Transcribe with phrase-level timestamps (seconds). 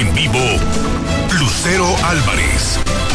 [0.00, 0.38] En vivo,
[1.38, 3.09] Lucero Álvarez.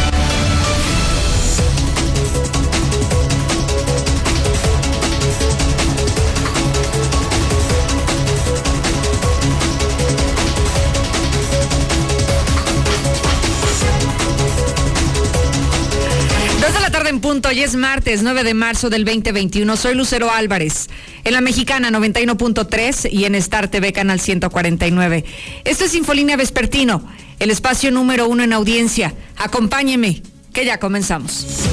[17.26, 19.76] Punto, hoy es martes 9 de marzo del 2021.
[19.76, 20.86] Soy Lucero Álvarez,
[21.24, 25.24] en la mexicana 91.3 y en Star TV Canal 149.
[25.64, 27.02] Esto es Infolínea Vespertino,
[27.40, 29.12] el espacio número uno en audiencia.
[29.38, 31.66] Acompáñeme, que ya comenzamos.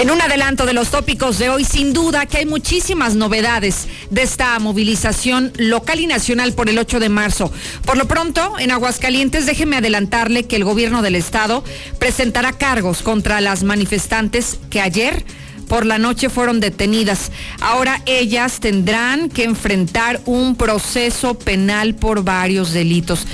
[0.00, 4.22] En un adelanto de los tópicos de hoy, sin duda que hay muchísimas novedades de
[4.22, 7.52] esta movilización local y nacional por el 8 de marzo.
[7.84, 11.62] Por lo pronto, en Aguascalientes, déjeme adelantarle que el gobierno del estado
[11.98, 15.22] presentará cargos contra las manifestantes que ayer
[15.68, 17.30] por la noche fueron detenidas.
[17.60, 23.26] Ahora ellas tendrán que enfrentar un proceso penal por varios delitos.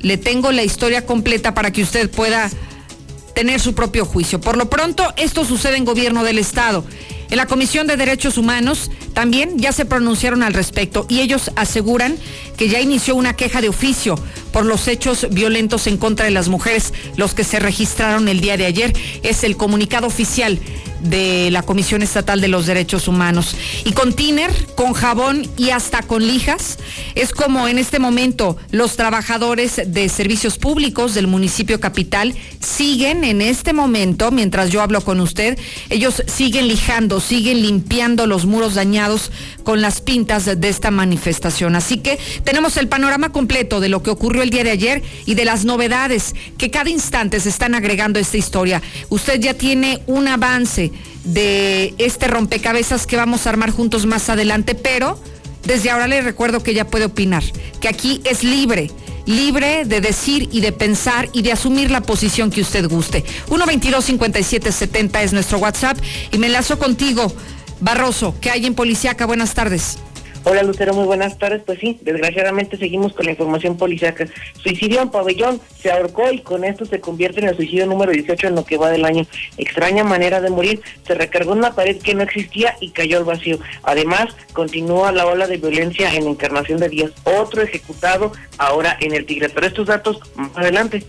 [0.00, 2.52] Le tengo la historia completa para que usted pueda
[3.34, 4.40] tener su propio juicio.
[4.40, 6.84] Por lo pronto, esto sucede en gobierno del Estado.
[7.30, 12.16] En la Comisión de Derechos Humanos también ya se pronunciaron al respecto y ellos aseguran
[12.56, 14.16] que ya inició una queja de oficio
[14.52, 18.56] por los hechos violentos en contra de las mujeres, los que se registraron el día
[18.56, 18.92] de ayer.
[19.22, 20.60] Es el comunicado oficial
[21.04, 23.56] de la Comisión Estatal de los Derechos Humanos.
[23.84, 26.78] Y con tiner, con jabón y hasta con lijas,
[27.14, 33.40] es como en este momento los trabajadores de servicios públicos del municipio capital siguen en
[33.42, 35.58] este momento, mientras yo hablo con usted,
[35.90, 39.30] ellos siguen lijando, siguen limpiando los muros dañados
[39.62, 41.76] con las pintas de esta manifestación.
[41.76, 45.34] Así que tenemos el panorama completo de lo que ocurrió el día de ayer y
[45.34, 48.82] de las novedades que cada instante se están agregando a esta historia.
[49.10, 50.92] Usted ya tiene un avance
[51.24, 55.18] de este rompecabezas que vamos a armar juntos más adelante, pero
[55.64, 57.42] desde ahora le recuerdo que ya puede opinar,
[57.80, 58.90] que aquí es libre,
[59.26, 63.24] libre de decir y de pensar y de asumir la posición que usted guste.
[63.48, 65.98] 122-5770 es nuestro WhatsApp
[66.30, 67.32] y me enlazo contigo,
[67.80, 69.26] Barroso, que hay en Policiaca.
[69.26, 69.98] Buenas tardes.
[70.46, 71.62] Hola Lucero, muy buenas tardes.
[71.64, 74.26] Pues sí, desgraciadamente seguimos con la información policiaca.
[74.62, 78.48] Suicidio en pabellón, se ahorcó y con esto se convierte en el suicidio número 18
[78.48, 79.26] en lo que va del año.
[79.56, 83.58] Extraña manera de morir, se recargó una pared que no existía y cayó al vacío.
[83.84, 89.24] Además, continúa la ola de violencia en Encarnación de Díaz, otro ejecutado ahora en el
[89.24, 89.48] Tigre.
[89.48, 91.04] Pero estos datos más adelante.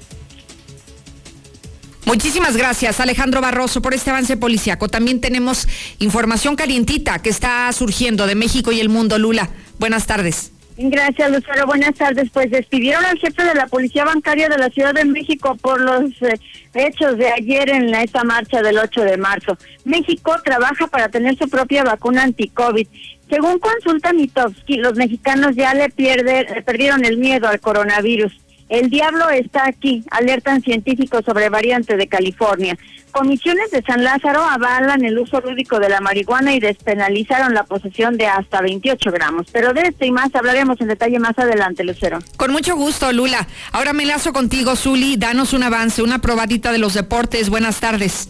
[2.05, 4.88] Muchísimas gracias, Alejandro Barroso, por este avance policiaco.
[4.89, 5.67] También tenemos
[5.99, 9.17] información calientita que está surgiendo de México y el mundo.
[9.17, 9.49] Lula,
[9.79, 10.51] buenas tardes.
[10.77, 11.66] Gracias, Lucero.
[11.66, 12.29] Buenas tardes.
[12.31, 16.11] Pues despidieron al jefe de la Policía Bancaria de la Ciudad de México por los
[16.21, 16.38] eh,
[16.73, 19.57] hechos de ayer en esta marcha del 8 de marzo.
[19.85, 22.87] México trabaja para tener su propia vacuna anti-COVID.
[23.29, 28.33] Según consulta Mitowski, los mexicanos ya le, pierde, le perdieron el miedo al coronavirus.
[28.67, 32.77] El diablo está aquí, alertan científicos sobre variante de California.
[33.11, 38.17] Comisiones de San Lázaro avalan el uso lúdico de la marihuana y despenalizaron la posesión
[38.17, 39.47] de hasta 28 gramos.
[39.51, 42.19] Pero de esto y más hablaremos en detalle más adelante, Lucero.
[42.37, 43.47] Con mucho gusto, Lula.
[43.71, 45.15] Ahora me lazo contigo, Zuli.
[45.15, 47.49] Danos un avance, una probadita de los deportes.
[47.49, 48.29] Buenas tardes.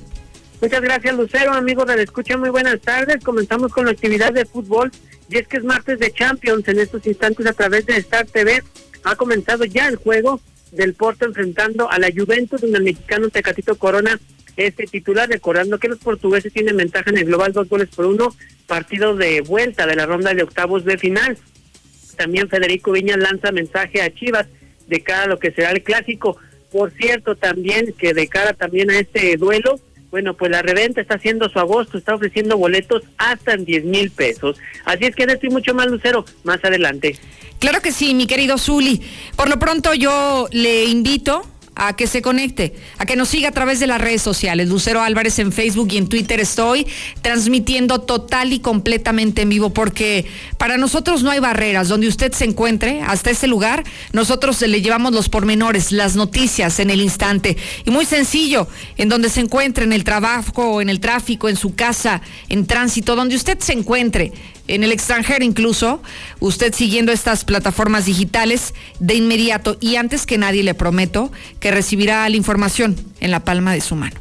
[0.61, 1.53] Muchas gracias, Lucero.
[1.53, 3.23] Amigos de la escucha, muy buenas tardes.
[3.23, 4.91] Comenzamos con la actividad de fútbol.
[5.29, 8.61] Y es que es martes de Champions en estos instantes a través de Star TV
[9.05, 13.75] ha comenzado ya el juego del Porto enfrentando a la Juventus, donde el mexicano Tecatito
[13.75, 14.19] Corona
[14.57, 18.35] es titular, recordando que los portugueses tienen ventaja en el global dos goles por uno,
[18.67, 21.37] partido de vuelta de la ronda de octavos de final.
[22.17, 24.47] También Federico Viña lanza mensaje a Chivas
[24.87, 26.37] de cara a lo que será el clásico.
[26.71, 29.79] Por cierto, también que de cara también a este duelo,
[30.11, 34.11] bueno, pues la reventa está haciendo su agosto, está ofreciendo boletos hasta en 10 mil
[34.11, 34.57] pesos.
[34.85, 37.17] Así es que estoy mucho más, Lucero, más adelante.
[37.59, 39.01] Claro que sí, mi querido Zuli.
[39.35, 43.51] Por lo pronto yo le invito a que se conecte, a que nos siga a
[43.51, 44.69] través de las redes sociales.
[44.69, 46.87] Lucero Álvarez en Facebook y en Twitter estoy
[47.21, 50.25] transmitiendo total y completamente en vivo porque
[50.57, 51.89] para nosotros no hay barreras.
[51.89, 53.83] Donde usted se encuentre, hasta ese lugar,
[54.13, 57.57] nosotros le llevamos los pormenores, las noticias en el instante.
[57.83, 58.67] Y muy sencillo,
[58.97, 63.15] en donde se encuentre, en el trabajo, en el tráfico, en su casa, en tránsito,
[63.15, 64.31] donde usted se encuentre
[64.67, 66.01] en el extranjero incluso,
[66.39, 72.27] usted siguiendo estas plataformas digitales de inmediato y antes que nadie le prometo que recibirá
[72.29, 74.19] la información en la palma de su mano.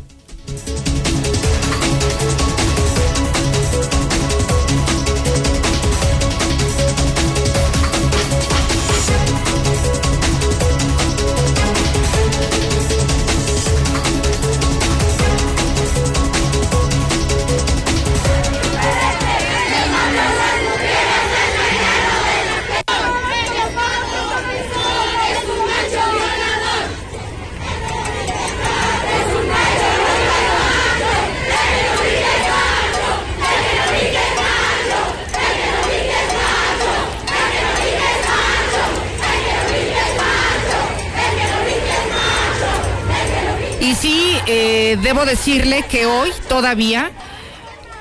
[44.46, 47.10] Eh, debo decirle que hoy todavía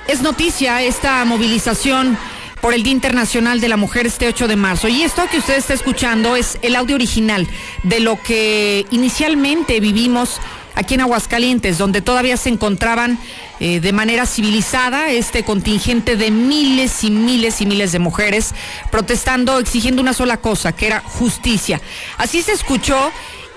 [0.07, 2.17] es noticia esta movilización
[2.61, 4.87] por el Día Internacional de la Mujer este 8 de marzo.
[4.87, 7.47] Y esto que usted está escuchando es el audio original
[7.83, 10.39] de lo que inicialmente vivimos
[10.75, 13.19] aquí en Aguascalientes, donde todavía se encontraban
[13.59, 18.53] eh, de manera civilizada este contingente de miles y miles y miles de mujeres
[18.91, 21.81] protestando, exigiendo una sola cosa, que era justicia.
[22.17, 23.11] Así se escuchó.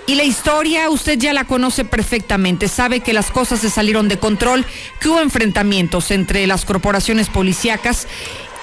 [0.09, 4.21] Y la historia usted ya la conoce perfectamente, sabe que las cosas se salieron de
[4.21, 4.65] control,
[5.01, 8.07] que hubo enfrentamientos entre las corporaciones policíacas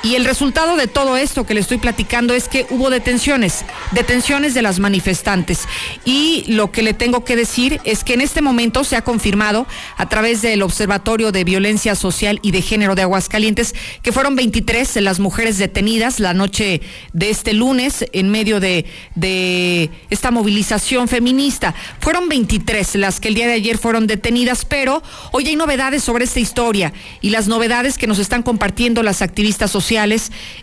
[0.03, 4.53] y el resultado de todo esto que le estoy platicando es que hubo detenciones, detenciones
[4.53, 5.61] de las manifestantes.
[6.03, 9.65] Y lo que le tengo que decir es que en este momento se ha confirmado
[9.95, 14.97] a través del Observatorio de Violencia Social y de Género de Aguascalientes que fueron 23
[14.97, 16.81] las mujeres detenidas la noche
[17.13, 18.85] de este lunes en medio de,
[19.15, 21.75] de esta movilización feminista.
[22.01, 25.01] Fueron 23 las que el día de ayer fueron detenidas, pero
[25.31, 26.91] hoy hay novedades sobre esta historia
[27.21, 29.92] y las novedades que nos están compartiendo las activistas sociales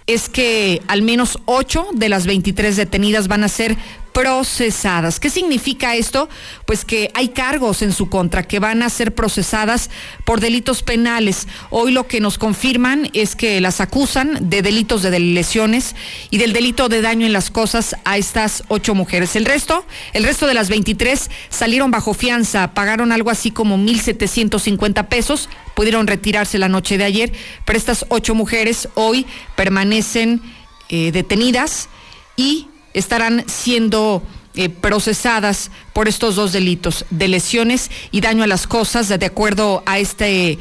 [0.07, 3.77] es que al menos 8 de las 23 detenidas van a ser
[4.13, 5.21] procesadas.
[5.21, 6.29] ¿Qué significa esto?
[6.67, 9.91] Pues que hay cargos en su contra que van a ser procesadas
[10.25, 11.47] por delitos penales.
[11.71, 15.95] Hoy lo que nos confirman es que las acusan de delitos de lesiones
[16.31, 19.37] y del delito de daño en las cosas a estas ocho mujeres.
[19.37, 25.09] El resto, el resto de las 23 salieron bajo fianza, pagaron algo así como 1.750
[25.09, 27.33] pesos, pudieron retirarse la noche de ayer,
[27.65, 29.27] pero estas ocho mujeres hoy
[29.57, 30.43] permanecen
[30.89, 31.89] eh, detenidas
[32.37, 34.23] y estarán siendo
[34.55, 39.83] eh, procesadas por estos dos delitos de lesiones y daño a las cosas, de acuerdo
[39.87, 40.59] a este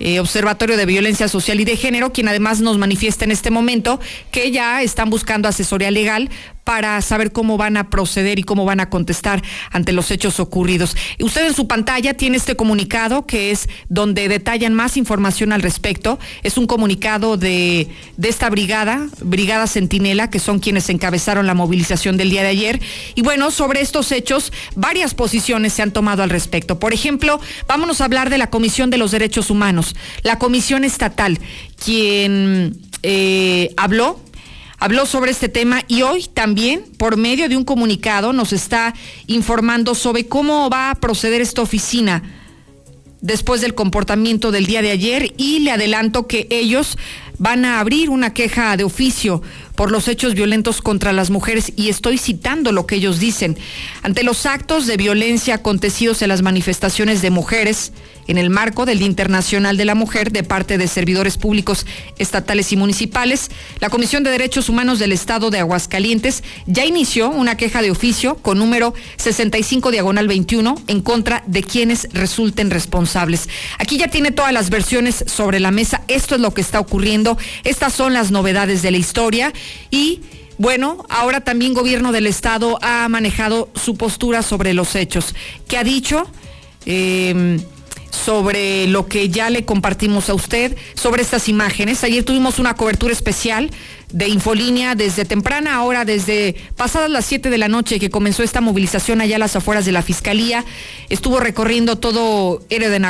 [0.00, 4.00] eh, Observatorio de Violencia Social y de Género, quien además nos manifiesta en este momento
[4.30, 6.30] que ya están buscando asesoría legal
[6.64, 9.42] para saber cómo van a proceder y cómo van a contestar
[9.72, 10.96] ante los hechos ocurridos.
[11.18, 16.20] Usted en su pantalla tiene este comunicado que es donde detallan más información al respecto.
[16.44, 22.16] Es un comunicado de, de esta brigada, Brigada Centinela, que son quienes encabezaron la movilización
[22.16, 22.80] del día de ayer.
[23.16, 26.78] Y bueno, sobre estos hechos, varias posiciones se han tomado al respecto.
[26.78, 29.89] Por ejemplo, vámonos a hablar de la Comisión de los Derechos Humanos,
[30.22, 31.38] la Comisión Estatal,
[31.82, 34.20] quien eh, habló
[34.80, 38.94] habló sobre este tema y hoy también, por medio de un comunicado, nos está
[39.26, 42.22] informando sobre cómo va a proceder esta oficina
[43.20, 46.96] después del comportamiento del día de ayer y le adelanto que ellos
[47.38, 49.42] van a abrir una queja de oficio
[49.74, 53.58] por los hechos violentos contra las mujeres y estoy citando lo que ellos dicen.
[54.02, 57.92] Ante los actos de violencia acontecidos en las manifestaciones de mujeres
[58.30, 61.84] en el marco del Día Internacional de la Mujer de parte de servidores públicos
[62.16, 63.50] estatales y municipales,
[63.80, 68.36] la Comisión de Derechos Humanos del Estado de Aguascalientes ya inició una queja de oficio
[68.36, 73.48] con número 65 diagonal 21 en contra de quienes resulten responsables.
[73.78, 76.02] Aquí ya tiene todas las versiones sobre la mesa.
[76.06, 77.36] Esto es lo que está ocurriendo.
[77.64, 79.52] Estas son las novedades de la historia
[79.90, 80.20] y
[80.56, 85.34] bueno, ahora también gobierno del estado ha manejado su postura sobre los hechos.
[85.66, 86.30] ¿Qué ha dicho?
[86.86, 87.58] Eh,
[88.10, 92.04] sobre lo que ya le compartimos a usted, sobre estas imágenes.
[92.04, 93.70] Ayer tuvimos una cobertura especial
[94.12, 98.60] de Infolínea desde temprana hora, desde pasadas las 7 de la noche que comenzó esta
[98.60, 100.64] movilización allá a las afueras de la Fiscalía.
[101.08, 103.00] Estuvo recorriendo todo Ere de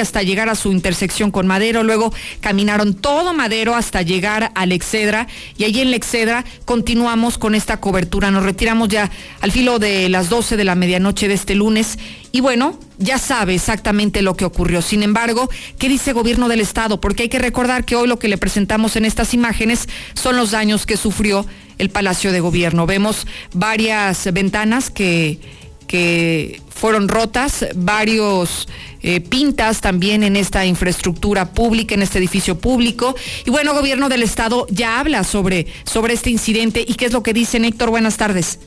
[0.00, 1.82] hasta llegar a su intersección con Madero.
[1.82, 5.26] Luego caminaron todo Madero hasta llegar al Excedra.
[5.56, 8.30] Y allí en la Excedra continuamos con esta cobertura.
[8.30, 9.10] Nos retiramos ya
[9.40, 11.98] al filo de las 12 de la medianoche de este lunes.
[12.36, 14.82] Y bueno, ya sabe exactamente lo que ocurrió.
[14.82, 17.00] Sin embargo, ¿qué dice gobierno del Estado?
[17.00, 20.50] Porque hay que recordar que hoy lo que le presentamos en estas imágenes son los
[20.50, 21.46] daños que sufrió
[21.78, 22.84] el Palacio de Gobierno.
[22.84, 25.38] Vemos varias ventanas que,
[25.86, 28.68] que fueron rotas, varios
[29.00, 33.16] eh, pintas también en esta infraestructura pública, en este edificio público.
[33.46, 37.22] Y bueno, gobierno del Estado ya habla sobre, sobre este incidente y qué es lo
[37.22, 37.88] que dice Héctor.
[37.88, 38.58] Buenas tardes.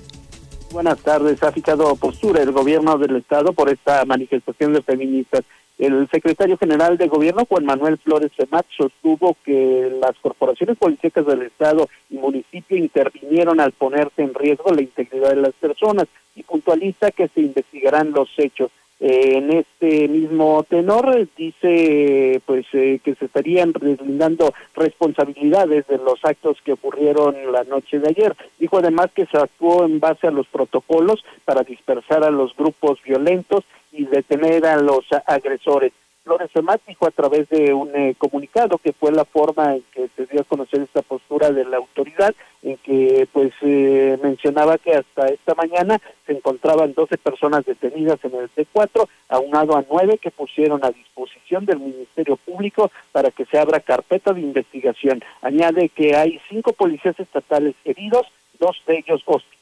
[0.72, 1.42] Buenas tardes.
[1.42, 5.42] Ha fijado postura el gobierno del Estado por esta manifestación de feministas.
[5.80, 11.42] El secretario general de gobierno, Juan Manuel Flores Femat, sostuvo que las corporaciones policíacas del
[11.42, 17.10] Estado y municipio intervinieron al ponerse en riesgo la integridad de las personas y puntualiza
[17.12, 18.70] que se investigarán los hechos.
[19.02, 26.20] Eh, en este mismo tenor dice pues eh, que se estarían deslindando responsabilidades de los
[26.24, 28.36] actos que ocurrieron la noche de ayer.
[28.60, 33.02] Dijo además que se actuó en base a los protocolos para dispersar a los grupos
[33.04, 33.64] violentos
[33.94, 35.94] y detener a los agresores.
[36.24, 40.10] Flores Femat dijo a través de un eh, comunicado que fue la forma en que
[40.16, 44.94] se dio a conocer esta postura de la autoridad, en que pues eh, mencionaba que
[44.94, 50.32] hasta esta mañana se encontraban 12 personas detenidas en el C4, aunado a nueve que
[50.32, 55.24] pusieron a disposición del Ministerio Público para que se abra carpeta de investigación.
[55.42, 58.28] Añade que hay cinco policías estatales heridos,
[58.60, 59.59] dos de ellos hospitalizados,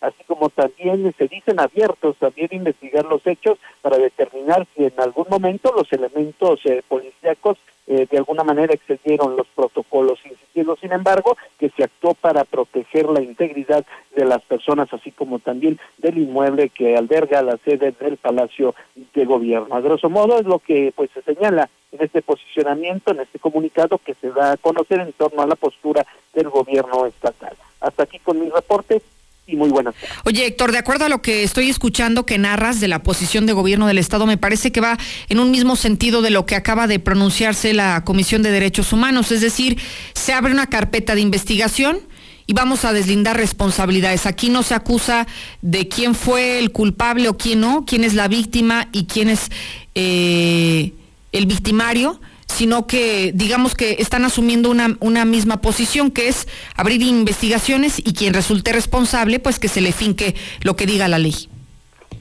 [0.00, 5.26] así como también se dicen abiertos también investigar los hechos para determinar si en algún
[5.28, 11.36] momento los elementos eh, policíacos eh, de alguna manera excedieron los protocolos, insistiendo sin embargo
[11.58, 16.68] que se actuó para proteger la integridad de las personas, así como también del inmueble
[16.68, 19.74] que alberga la sede del Palacio de Gobierno.
[19.74, 23.98] A grosso modo es lo que pues se señala en este posicionamiento, en este comunicado
[23.98, 27.56] que se da a conocer en torno a la postura del gobierno estatal.
[27.80, 29.01] Hasta aquí con mi reporte
[29.46, 29.94] y muy buenas
[30.24, 33.52] Oye, Héctor, de acuerdo a lo que estoy escuchando que narras de la posición de
[33.52, 36.86] gobierno del Estado, me parece que va en un mismo sentido de lo que acaba
[36.86, 39.78] de pronunciarse la Comisión de Derechos Humanos, es decir,
[40.14, 41.98] se abre una carpeta de investigación
[42.46, 44.26] y vamos a deslindar responsabilidades.
[44.26, 45.26] Aquí no se acusa
[45.60, 49.50] de quién fue el culpable o quién no, quién es la víctima y quién es
[49.94, 50.92] eh,
[51.32, 52.20] el victimario
[52.52, 58.12] sino que digamos que están asumiendo una, una misma posición, que es abrir investigaciones y
[58.12, 61.48] quien resulte responsable, pues que se le finque lo que diga la ley.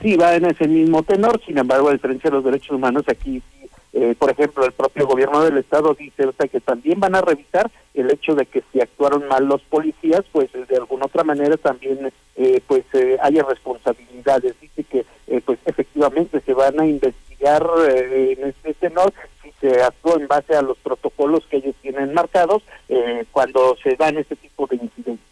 [0.01, 3.41] Sí, va en ese mismo tenor, sin embargo, a diferencia de los derechos humanos, aquí,
[3.93, 7.21] eh, por ejemplo, el propio gobierno del Estado dice o sea, que también van a
[7.21, 11.57] revisar el hecho de que si actuaron mal los policías, pues de alguna otra manera
[11.57, 14.55] también eh, pues eh, haya responsabilidades.
[14.61, 15.05] Dice que
[15.45, 19.13] pues efectivamente se van a investigar en este tenor
[19.61, 24.17] se actuó en base a los protocolos que ellos tienen marcados eh, cuando se dan
[24.17, 25.25] este tipo de incidentes.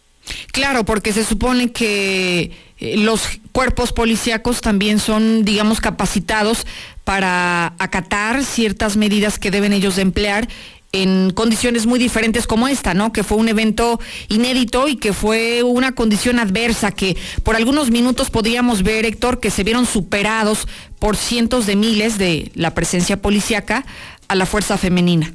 [0.52, 6.66] Claro, porque se supone que eh, los cuerpos policíacos también son, digamos, capacitados
[7.04, 10.48] para acatar ciertas medidas que deben ellos emplear
[10.92, 13.12] en condiciones muy diferentes como esta, ¿no?
[13.12, 18.30] Que fue un evento inédito y que fue una condición adversa que por algunos minutos
[18.30, 20.66] podíamos ver, Héctor, que se vieron superados
[20.98, 23.84] por cientos de miles de la presencia policíaca
[24.28, 25.32] a la fuerza femenina.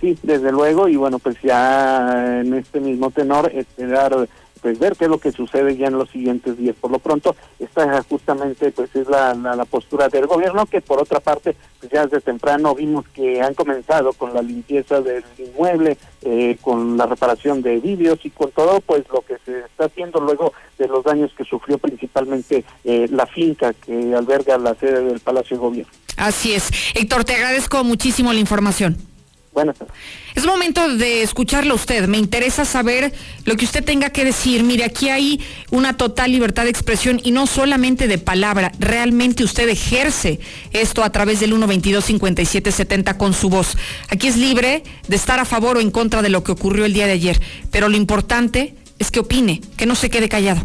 [0.00, 4.28] Sí, desde luego, y bueno, pues ya en este mismo tenor, esperar
[4.64, 6.74] pues ver qué es lo que sucede ya en los siguientes días.
[6.80, 11.20] Por lo pronto, esta justamente pues es la, la, postura del gobierno, que por otra
[11.20, 16.56] parte, pues ya desde temprano vimos que han comenzado con la limpieza del inmueble, eh,
[16.62, 20.54] con la reparación de vídeos y con todo pues lo que se está haciendo luego
[20.78, 25.58] de los daños que sufrió principalmente eh, la finca que alberga la sede del Palacio
[25.58, 25.92] de Gobierno.
[26.16, 26.70] Así es.
[26.94, 29.13] Héctor, te agradezco muchísimo la información.
[29.54, 29.94] Buenas tardes.
[30.34, 32.08] Es momento de escucharlo usted.
[32.08, 33.12] Me interesa saber
[33.44, 34.64] lo que usted tenga que decir.
[34.64, 38.72] Mire, aquí hay una total libertad de expresión y no solamente de palabra.
[38.80, 40.40] Realmente usted ejerce
[40.72, 43.78] esto a través del 122-5770 con su voz.
[44.10, 46.92] Aquí es libre de estar a favor o en contra de lo que ocurrió el
[46.92, 47.40] día de ayer.
[47.70, 50.64] Pero lo importante es que opine, que no se quede callado.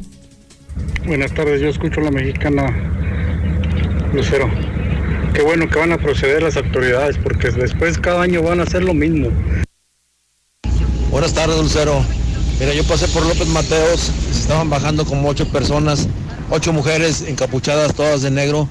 [1.05, 2.65] Buenas tardes, yo escucho a la mexicana
[4.13, 4.49] Lucero.
[5.33, 8.83] Qué bueno que van a proceder las autoridades porque después cada año van a hacer
[8.83, 9.29] lo mismo.
[11.11, 12.03] Buenas tardes, Dulcero.
[12.59, 16.07] Mira, yo pasé por López Mateos, estaban bajando como ocho personas,
[16.49, 18.67] ocho mujeres encapuchadas todas de negro,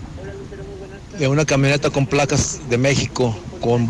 [1.18, 3.86] de una camioneta con placas de México, con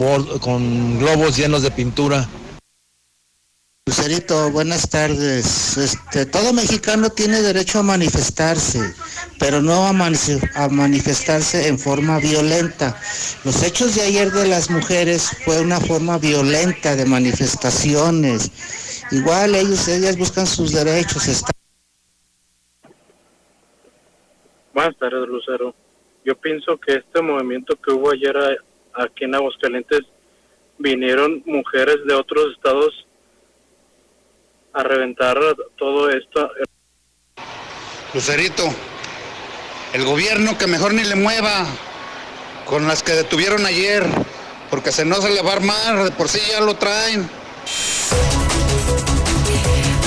[0.98, 2.28] globos llenos de pintura.
[3.88, 5.78] Lucerito, buenas tardes.
[5.78, 8.80] Este, todo mexicano tiene derecho a manifestarse,
[9.40, 12.94] pero no a, a, manifestarse en forma violenta.
[13.46, 18.52] Los hechos de ayer de las mujeres fue una forma violenta de manifestaciones.
[19.10, 21.42] Igual ellos, ellas buscan sus derechos.
[24.74, 25.74] Buenas tardes, Lucero.
[26.26, 28.36] Yo pienso que este movimiento que hubo ayer
[28.92, 30.02] aquí en Aguascalientes
[30.76, 33.07] vinieron mujeres de otros estados
[34.78, 35.36] a reventar
[35.76, 36.50] todo esto.
[38.14, 38.64] Lucerito,
[39.92, 41.66] el gobierno que mejor ni le mueva
[42.64, 44.06] con las que detuvieron ayer,
[44.70, 47.28] porque se no se le va a armar, de por sí ya lo traen.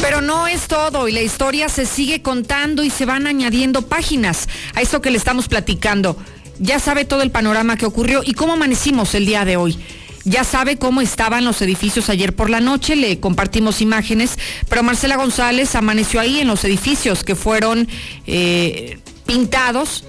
[0.01, 4.47] Pero no es todo y la historia se sigue contando y se van añadiendo páginas
[4.73, 6.15] a esto que le estamos platicando.
[6.59, 9.77] Ya sabe todo el panorama que ocurrió y cómo amanecimos el día de hoy
[10.23, 14.37] ya sabe cómo estaban los edificios ayer por la noche, le compartimos imágenes,
[14.69, 17.87] pero Marcela González amaneció ahí en los edificios que fueron
[18.27, 20.05] eh, pintados.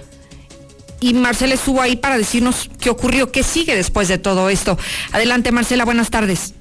[1.01, 4.79] Y Marcela estuvo ahí para decirnos qué ocurrió, qué sigue después de todo esto.
[5.11, 6.55] Adelante, Marcela, buenas tardes.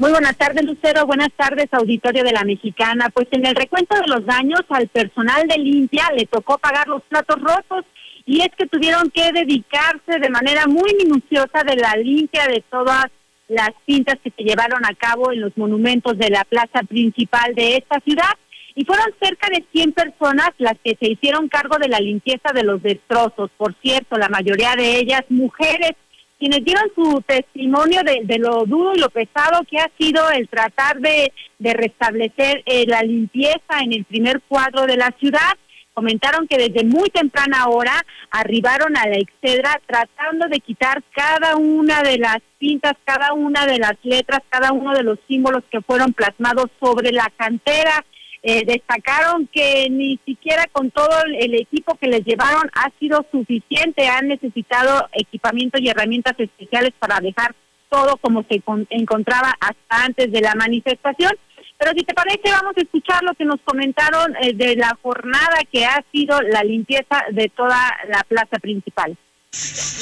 [0.00, 1.06] Muy buenas tardes, Lucero.
[1.06, 3.10] Buenas tardes, auditorio de la Mexicana.
[3.10, 7.02] Pues en el recuento de los daños al personal de limpia le tocó pagar los
[7.04, 7.84] platos rotos
[8.26, 13.06] y es que tuvieron que dedicarse de manera muy minuciosa de la limpia de todas
[13.48, 17.76] las pintas que se llevaron a cabo en los monumentos de la plaza principal de
[17.76, 18.32] esta ciudad
[18.74, 22.64] y fueron cerca de 100 personas las que se hicieron cargo de la limpieza de
[22.64, 23.50] los destrozos.
[23.56, 25.92] Por cierto, la mayoría de ellas mujeres,
[26.38, 30.98] quienes dieron su testimonio de, lo duro y lo pesado que ha sido el tratar
[30.98, 35.56] de, restablecer eh, la limpieza en el primer cuadro de la ciudad
[35.94, 42.02] comentaron que desde muy temprana hora arribaron a la Excedra tratando de quitar cada una
[42.02, 46.12] de las pintas, cada una de las letras, cada uno de los símbolos que fueron
[46.12, 48.04] plasmados sobre la cantera.
[48.42, 51.08] Eh, destacaron que ni siquiera con todo
[51.38, 57.20] el equipo que les llevaron ha sido suficiente, han necesitado equipamiento y herramientas especiales para
[57.20, 57.54] dejar
[57.88, 61.32] todo como se encontraba hasta antes de la manifestación.
[61.78, 65.58] Pero si te parece, vamos a escuchar lo que nos comentaron eh, de la jornada
[65.70, 67.78] que ha sido la limpieza de toda
[68.08, 69.16] la plaza principal.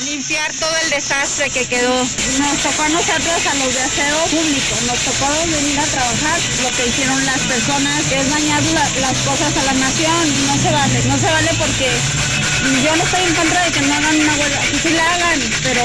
[0.04, 1.92] Limpiar todo el desastre que quedó.
[1.92, 6.68] Nos tocó a nosotros, a los de aseo público, nos tocó venir a trabajar lo
[6.72, 8.62] que hicieron las personas, que es dañar
[9.00, 10.46] las cosas a la nación.
[10.46, 11.88] No se vale, no se vale porque
[12.84, 15.40] yo no estoy en contra de que no hagan una huelga, que sí la hagan,
[15.62, 15.82] pero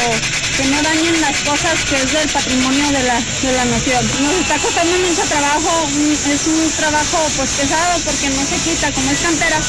[0.58, 4.04] que no dañen las cosas que es del patrimonio de la, de la nación.
[4.24, 5.88] Nos está costando mucho trabajo,
[6.26, 9.60] es un trabajo pues pesado porque no se quita, como es cantera,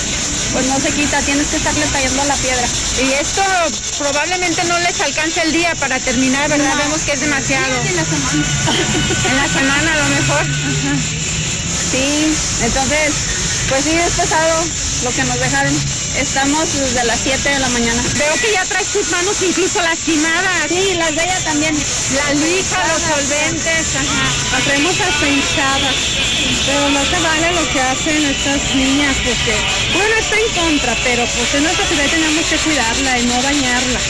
[0.53, 2.67] pues no se quita, tienes que estarle tallando la piedra.
[3.05, 3.43] Y esto
[3.99, 6.75] probablemente no les alcance el día para terminar, ¿verdad?
[6.79, 7.67] Vemos que es demasiado.
[7.85, 8.47] en la semana.
[9.29, 10.47] en la semana a lo mejor.
[11.93, 13.13] Sí, entonces,
[13.69, 14.65] pues sí es pesado
[15.05, 15.75] lo que nos dejaron.
[16.17, 18.03] Estamos desde las 7 de la mañana.
[18.17, 20.67] Veo que ya traes tus manos incluso lastimadas.
[20.69, 21.75] Sí, las de ella también.
[22.17, 24.25] La lija, los solventes, ajá.
[24.53, 25.95] Las traemos hasta hinchadas.
[26.67, 29.55] Pero no se vale lo que hacen estas niñas porque,
[29.95, 34.01] bueno, está en contra, pero pues en nuestra ciudad tenemos que cuidarla y no dañarla.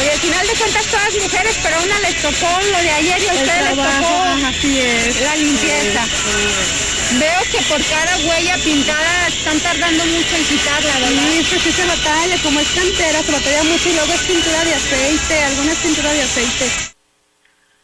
[0.00, 3.22] Oye, al final de cuentas todas mujeres, pero a una les tocó lo de ayer
[3.22, 4.10] y a ustedes les tocó
[4.48, 5.20] así es.
[5.22, 6.02] la limpieza.
[7.18, 11.22] Veo que por cada huella pintada están tardando mucho en quitarla, ¿verdad?
[11.30, 14.64] Sí, pues sí se batalla, como es cantera, se batalla mucho y luego es pintura
[14.64, 16.94] de aceite, algunas pintura de aceite.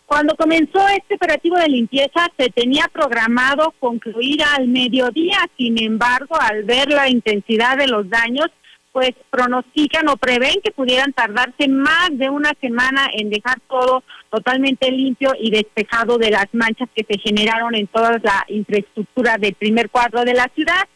[0.06, 6.64] Cuando comenzó este operativo de limpieza se tenía programado concluir al mediodía, sin embargo, al
[6.64, 8.48] ver la intensidad de los daños,
[8.92, 14.90] pues pronostican o prevén que pudieran tardarse más de una semana en dejar todo totalmente
[14.90, 19.90] limpio y despejado de las manchas que se generaron en toda la infraestructura del primer
[19.90, 20.88] cuadro de la ciudad.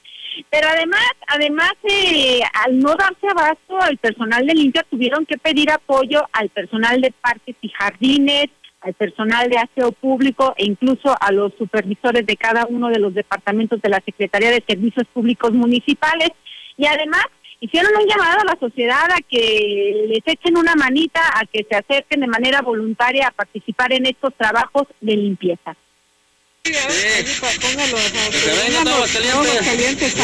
[0.51, 5.71] Pero además, además eh, al no darse abasto, el personal de limpia tuvieron que pedir
[5.71, 8.47] apoyo al personal de parques y jardines,
[8.81, 13.15] al personal de aseo público e incluso a los supervisores de cada uno de los
[13.15, 16.31] departamentos de la Secretaría de Servicios Públicos Municipales.
[16.77, 17.25] Y además
[17.65, 21.77] hicieron un llamado a la sociedad a que les echen una manita, a que se
[21.77, 25.75] acerquen de manera voluntaria a participar en estos trabajos de limpieza.
[26.65, 26.73] Sí.
[27.61, 27.99] Póngalo,
[28.99, 30.15] los calientes.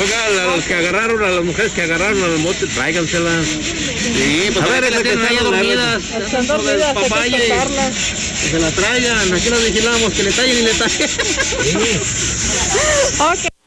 [0.00, 3.46] Oiga, a los que agarraron, a las mujeres que agarraron al mote, tráiganselas.
[3.46, 6.04] Sí, pues a ver, es que están dormidas.
[6.04, 9.34] Están dormidas, que se la traigan.
[9.34, 11.10] Aquí las vigilamos, que le tallen y le tallen.
[13.48, 13.57] ok.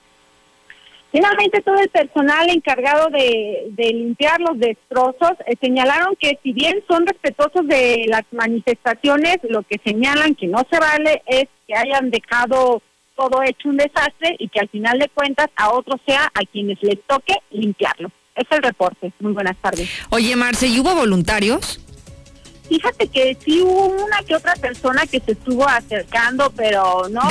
[1.12, 7.06] Finalmente, todo el personal encargado de, limpiar los destrozos eh, señalaron que si bien son
[7.06, 12.82] respetuosos de las manifestaciones, lo que señalan que no se vale es que hayan dejado
[13.17, 16.82] todo hecho un desastre y que al final de cuentas a otros sea a quienes
[16.82, 18.10] les toque limpiarlo.
[18.36, 19.12] Es el reporte.
[19.19, 19.89] Muy buenas tardes.
[20.10, 21.82] Oye, Marce, ¿y hubo voluntarios?
[22.71, 27.27] Fíjate que sí hubo una que otra persona que se estuvo acercando, pero no.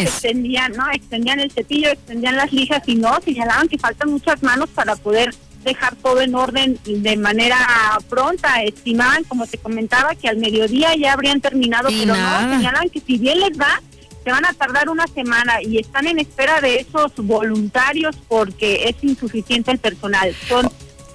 [0.00, 4.70] Extendían, no, extendían el cepillo, extendían las lijas y no, señalaban que faltan muchas manos
[4.70, 7.58] para poder dejar todo en orden de manera
[8.08, 8.62] pronta.
[8.62, 13.18] Estimaban, como te comentaba, que al mediodía ya habrían terminado, pero no, señalan que si
[13.18, 13.82] bien les va,
[14.24, 18.96] se van a tardar una semana y están en espera de esos voluntarios porque es
[19.04, 20.34] insuficiente el personal.
[20.48, 20.66] Son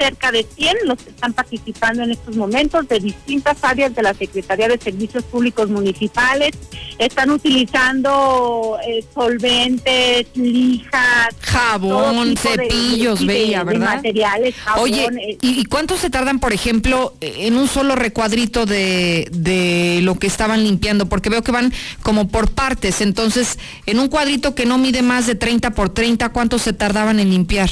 [0.03, 4.13] cerca de 100 los que están participando en estos momentos de distintas áreas de la
[4.13, 6.51] Secretaría de Servicios Públicos Municipales.
[6.97, 13.95] Están utilizando eh, solventes, lijas, jabón, cepillos, bella, ¿verdad?
[13.95, 15.37] materiales, jabón, Oye, eh.
[15.41, 20.65] ¿y cuánto se tardan, por ejemplo, en un solo recuadrito de, de lo que estaban
[20.65, 21.07] limpiando?
[21.07, 22.99] Porque veo que van como por partes.
[22.99, 27.21] Entonces, en un cuadrito que no mide más de 30 por 30, ¿cuánto se tardaban
[27.21, 27.69] en limpiar?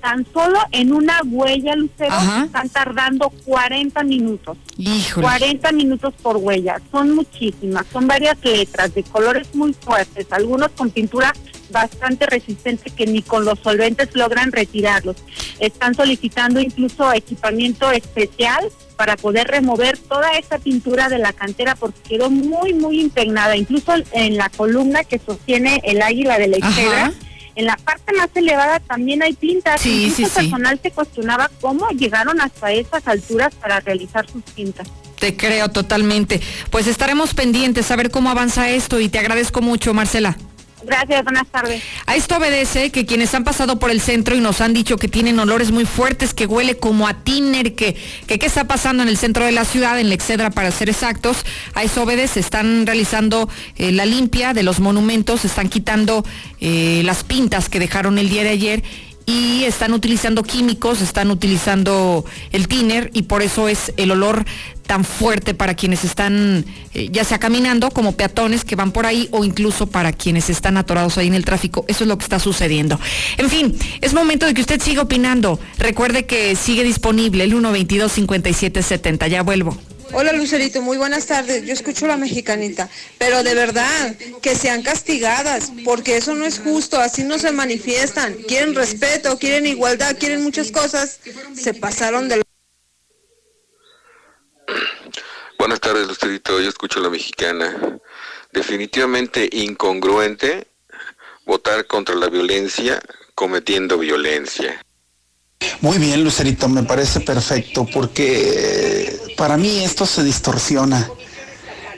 [0.00, 4.56] Tan solo en una huella, Lucero, están tardando 40 minutos.
[4.76, 5.26] Híjole.
[5.26, 6.80] 40 minutos por huella.
[6.90, 11.32] Son muchísimas, son varias letras de colores muy fuertes, algunos con pintura
[11.70, 15.16] bastante resistente que ni con los solventes logran retirarlos.
[15.58, 22.00] Están solicitando incluso equipamiento especial para poder remover toda esa pintura de la cantera porque
[22.02, 23.56] quedó muy, muy impregnada.
[23.56, 27.12] Incluso en la columna que sostiene el águila de la izquierda,
[27.60, 29.80] en la parte más elevada también hay pintas.
[29.80, 34.88] Sí, Incluso sí, personal se cuestionaba cómo llegaron hasta esas alturas para realizar sus pintas.
[35.18, 36.40] Te creo totalmente.
[36.70, 40.38] Pues estaremos pendientes a ver cómo avanza esto y te agradezco mucho, Marcela.
[40.82, 41.82] Gracias, buenas tardes.
[42.06, 45.08] A esto obedece que quienes han pasado por el centro y nos han dicho que
[45.08, 49.16] tienen olores muy fuertes, que huele como a tiner, que, qué está pasando en el
[49.16, 51.38] centro de la ciudad, en la Excedra para ser exactos,
[51.74, 56.24] a eso obedece, están realizando eh, la limpia de los monumentos, están quitando
[56.60, 58.82] eh, las pintas que dejaron el día de ayer
[59.26, 64.44] y están utilizando químicos, están utilizando el tiner y por eso es el olor
[64.90, 69.28] tan fuerte para quienes están eh, ya sea caminando como peatones que van por ahí
[69.30, 71.84] o incluso para quienes están atorados ahí en el tráfico.
[71.86, 72.98] Eso es lo que está sucediendo.
[73.36, 75.60] En fin, es momento de que usted siga opinando.
[75.78, 79.28] Recuerde que sigue disponible el 122 5770.
[79.28, 79.78] Ya vuelvo.
[80.12, 81.64] Hola Lucerito, muy buenas tardes.
[81.64, 86.98] Yo escucho la mexicanita, pero de verdad, que sean castigadas, porque eso no es justo,
[86.98, 88.34] así no se manifiestan.
[88.48, 91.20] Quieren respeto, quieren igualdad, quieren muchas cosas.
[91.54, 92.42] Se pasaron de...
[95.58, 96.60] Buenas tardes, Lucerito.
[96.60, 97.76] Yo escucho la mexicana.
[98.52, 100.66] Definitivamente incongruente
[101.44, 103.00] votar contra la violencia
[103.34, 104.84] cometiendo violencia.
[105.80, 111.08] Muy bien, Lucerito, me parece perfecto porque eh, para mí esto se distorsiona.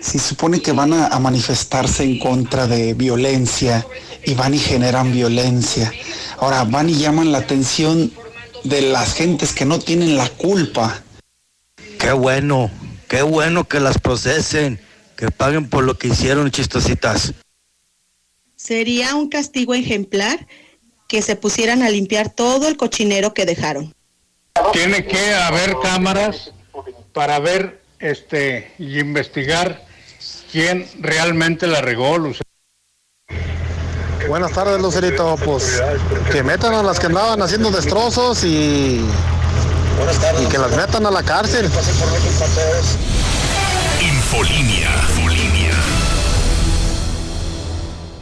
[0.00, 3.86] Si supone que van a, a manifestarse en contra de violencia
[4.24, 5.92] y van y generan violencia.
[6.38, 8.12] Ahora van y llaman la atención
[8.64, 11.02] de las gentes que no tienen la culpa.
[12.02, 12.68] Qué bueno,
[13.08, 14.80] qué bueno que las procesen,
[15.16, 17.32] que paguen por lo que hicieron, chistositas.
[18.56, 20.48] Sería un castigo ejemplar
[21.06, 23.94] que se pusieran a limpiar todo el cochinero que dejaron.
[24.72, 26.52] Tiene que haber cámaras
[27.12, 29.86] para ver este y investigar
[30.50, 32.42] quién realmente la regó, Lucero.
[34.28, 35.36] Buenas tardes, Lucerito.
[35.44, 35.80] Pues
[36.32, 39.04] que metan a las que andaban haciendo destrozos y,
[40.40, 41.66] y que las metan a la cárcel.
[44.00, 44.90] Infolinia.
[45.08, 45.72] Infolinia.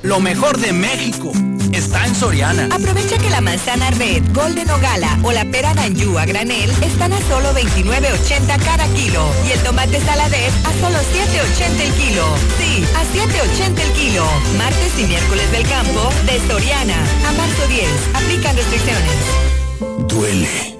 [0.02, 1.30] Lo mejor de México
[1.72, 2.68] está en Soriana.
[2.74, 7.12] Aprovecha que la manzana red, golden o gala o la pera danjú a granel están
[7.12, 12.24] a solo 29.80 cada kilo y el tomate saladez a solo 7.80 el kilo.
[12.58, 14.24] Sí, a 7.80 el kilo.
[14.56, 16.96] Martes y miércoles del campo de Soriana.
[17.28, 17.86] A marzo 10.
[18.14, 20.08] Aplican restricciones.
[20.08, 20.79] Duele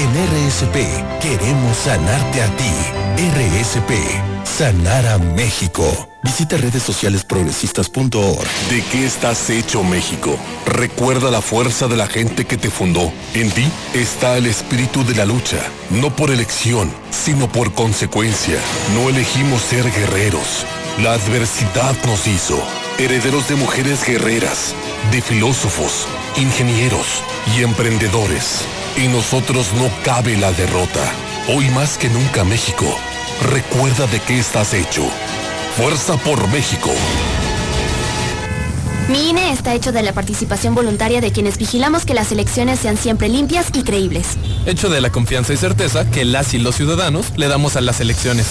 [0.00, 0.76] En RSP
[1.20, 2.72] queremos sanarte a ti.
[3.18, 3.92] RSP,
[4.46, 6.08] sanar a México.
[6.22, 8.48] Visita redes sociales progresistas.org.
[8.70, 10.38] ¿De qué estás hecho México?
[10.64, 13.12] Recuerda la fuerza de la gente que te fundó.
[13.34, 15.58] En ti está el espíritu de la lucha,
[15.90, 18.58] no por elección, sino por consecuencia.
[18.94, 20.64] No elegimos ser guerreros.
[21.02, 22.58] La adversidad nos hizo.
[22.98, 24.74] Herederos de mujeres guerreras,
[25.12, 26.06] de filósofos,
[26.38, 27.22] ingenieros
[27.54, 28.64] y emprendedores.
[28.96, 31.12] En nosotros no cabe la derrota.
[31.48, 32.84] Hoy más que nunca México,
[33.50, 35.02] recuerda de qué estás hecho.
[35.76, 36.90] Fuerza por México.
[39.08, 42.96] Mi INE está hecho de la participación voluntaria de quienes vigilamos que las elecciones sean
[42.96, 44.26] siempre limpias y creíbles.
[44.66, 48.00] Hecho de la confianza y certeza que las y los ciudadanos le damos a las
[48.00, 48.46] elecciones.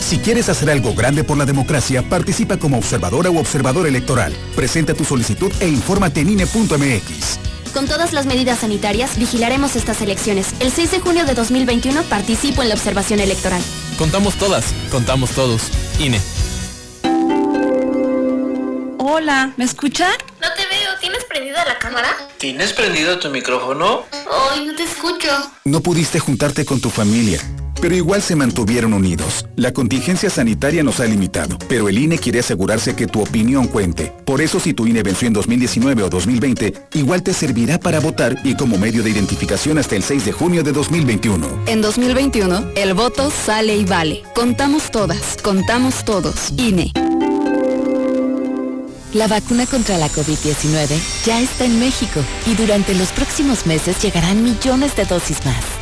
[0.00, 4.34] Si quieres hacer algo grande por la democracia, participa como observadora o observador electoral.
[4.54, 7.38] Presenta tu solicitud e infórmate en INE.mx.
[7.72, 10.48] Con todas las medidas sanitarias, vigilaremos estas elecciones.
[10.60, 13.62] El 6 de junio de 2021 participo en la observación electoral.
[13.96, 15.62] Contamos todas, contamos todos.
[15.98, 16.20] INE.
[18.98, 20.12] Hola, ¿me escuchan?
[20.40, 22.14] No te veo, ¿tienes prendida la cámara?
[22.36, 24.04] ¿Tienes prendido tu micrófono?
[24.50, 25.28] Ay, no te escucho.
[25.64, 27.40] No pudiste juntarte con tu familia,
[27.82, 29.44] pero igual se mantuvieron unidos.
[29.56, 34.12] La contingencia sanitaria nos ha limitado, pero el INE quiere asegurarse que tu opinión cuente.
[34.24, 38.38] Por eso si tu INE venció en 2019 o 2020, igual te servirá para votar
[38.44, 41.64] y como medio de identificación hasta el 6 de junio de 2021.
[41.66, 44.22] En 2021, el voto sale y vale.
[44.32, 46.52] Contamos todas, contamos todos.
[46.56, 46.92] INE.
[49.12, 54.44] La vacuna contra la COVID-19 ya está en México y durante los próximos meses llegarán
[54.44, 55.81] millones de dosis más.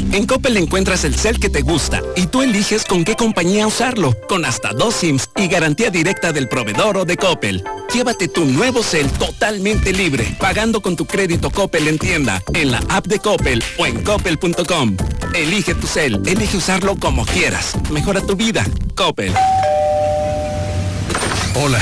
[0.11, 4.13] En Coppel encuentras el cel que te gusta y tú eliges con qué compañía usarlo,
[4.27, 7.63] con hasta dos SIMs y garantía directa del proveedor o de Coppel.
[7.93, 12.81] Llévate tu nuevo cel totalmente libre, pagando con tu crédito Coppel en tienda, en la
[12.89, 14.97] app de Coppel o en coppel.com.
[15.33, 17.73] Elige tu cel, elige usarlo como quieras.
[17.91, 18.65] Mejora tu vida.
[18.95, 19.33] Coppel.
[21.55, 21.81] Hola,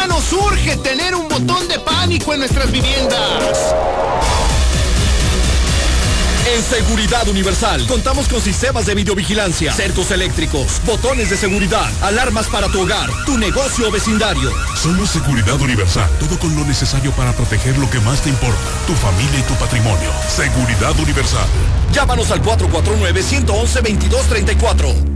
[0.06, 3.74] Nos urge tener un botón de pánico en nuestras viviendas.
[6.46, 12.68] En Seguridad Universal contamos con sistemas de videovigilancia, cercos eléctricos, botones de seguridad, alarmas para
[12.68, 14.52] tu hogar, tu negocio o vecindario.
[14.76, 18.94] Somos Seguridad Universal, todo con lo necesario para proteger lo que más te importa, tu
[18.94, 20.12] familia y tu patrimonio.
[20.28, 21.48] Seguridad Universal.
[21.92, 25.15] Llámanos al 449-111-2234.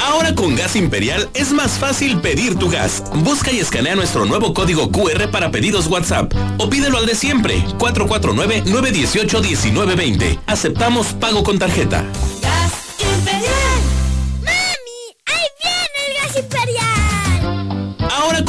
[0.00, 3.02] Ahora con Gas Imperial es más fácil pedir tu gas.
[3.16, 7.62] Busca y escanea nuestro nuevo código QR para pedidos WhatsApp o pídelo al de siempre,
[7.78, 10.40] 449-918-1920.
[10.46, 12.04] Aceptamos pago con tarjeta.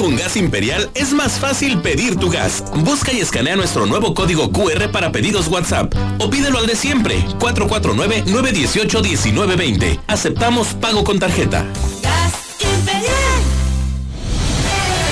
[0.10, 2.63] Con Gas Imperial es más fácil pedir tu gas.
[2.78, 7.19] Busca y escanea nuestro nuevo código QR para pedidos WhatsApp o pídelo al de siempre,
[7.38, 10.02] 449-918-1920.
[10.08, 11.63] Aceptamos pago con tarjeta.
[12.02, 13.43] ¡Gas imperial!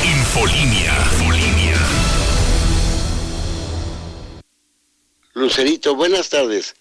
[0.04, 0.96] Infolinia.
[5.36, 6.74] Lucerito, buenas tardes.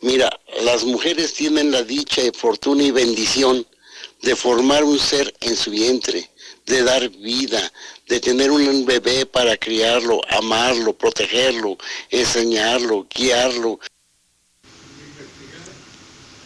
[0.00, 0.30] Mira,
[0.62, 3.66] las mujeres tienen la dicha, y fortuna y bendición
[4.22, 6.29] de formar un ser en su vientre,
[6.70, 7.60] de dar vida,
[8.08, 11.76] de tener un bebé para criarlo, amarlo, protegerlo,
[12.10, 13.78] enseñarlo, guiarlo.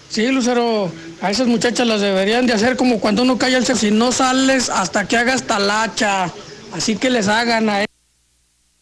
[0.08, 3.80] Sí, Lucero, a esas muchachas las deberían de hacer como cuando uno cae al sexo.
[3.80, 6.32] Si no sales hasta que hagas talacha.
[6.72, 7.84] Así que les hagan a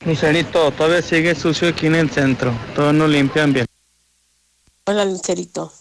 [0.05, 2.53] Lucerito, todavía sigue sucio aquí en el centro.
[2.75, 3.67] Todos no limpian bien.
[4.85, 5.73] Hola Lucerito,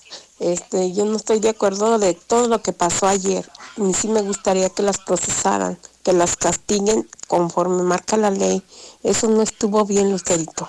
[0.41, 3.47] este, yo no estoy de acuerdo de todo lo que pasó ayer.
[3.77, 8.63] A mí sí me gustaría que las procesaran, que las castiguen conforme marca la ley.
[9.03, 10.67] Eso no estuvo bien, Lucerito.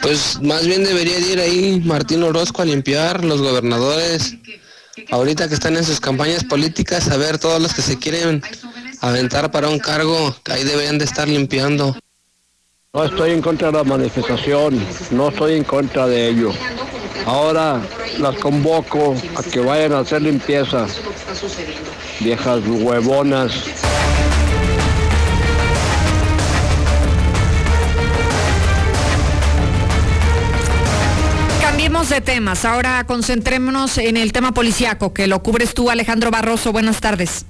[0.00, 4.36] Pues más bien debería de ir ahí Martín Orozco a limpiar, los gobernadores,
[5.10, 8.42] ahorita que están en sus campañas políticas, a ver todos los que se quieren
[9.00, 11.96] aventar para un cargo, que ahí deberían de estar limpiando.
[12.94, 16.52] No estoy en contra de la manifestación, no estoy en contra de ello.
[17.26, 17.82] Ahora
[18.18, 20.86] las convoco a que vayan a hacer limpieza.
[22.20, 23.52] Viejas huevonas.
[31.60, 32.64] Cambiemos de temas.
[32.64, 36.72] Ahora concentrémonos en el tema policiaco, que lo cubres tú, Alejandro Barroso.
[36.72, 37.44] Buenas tardes.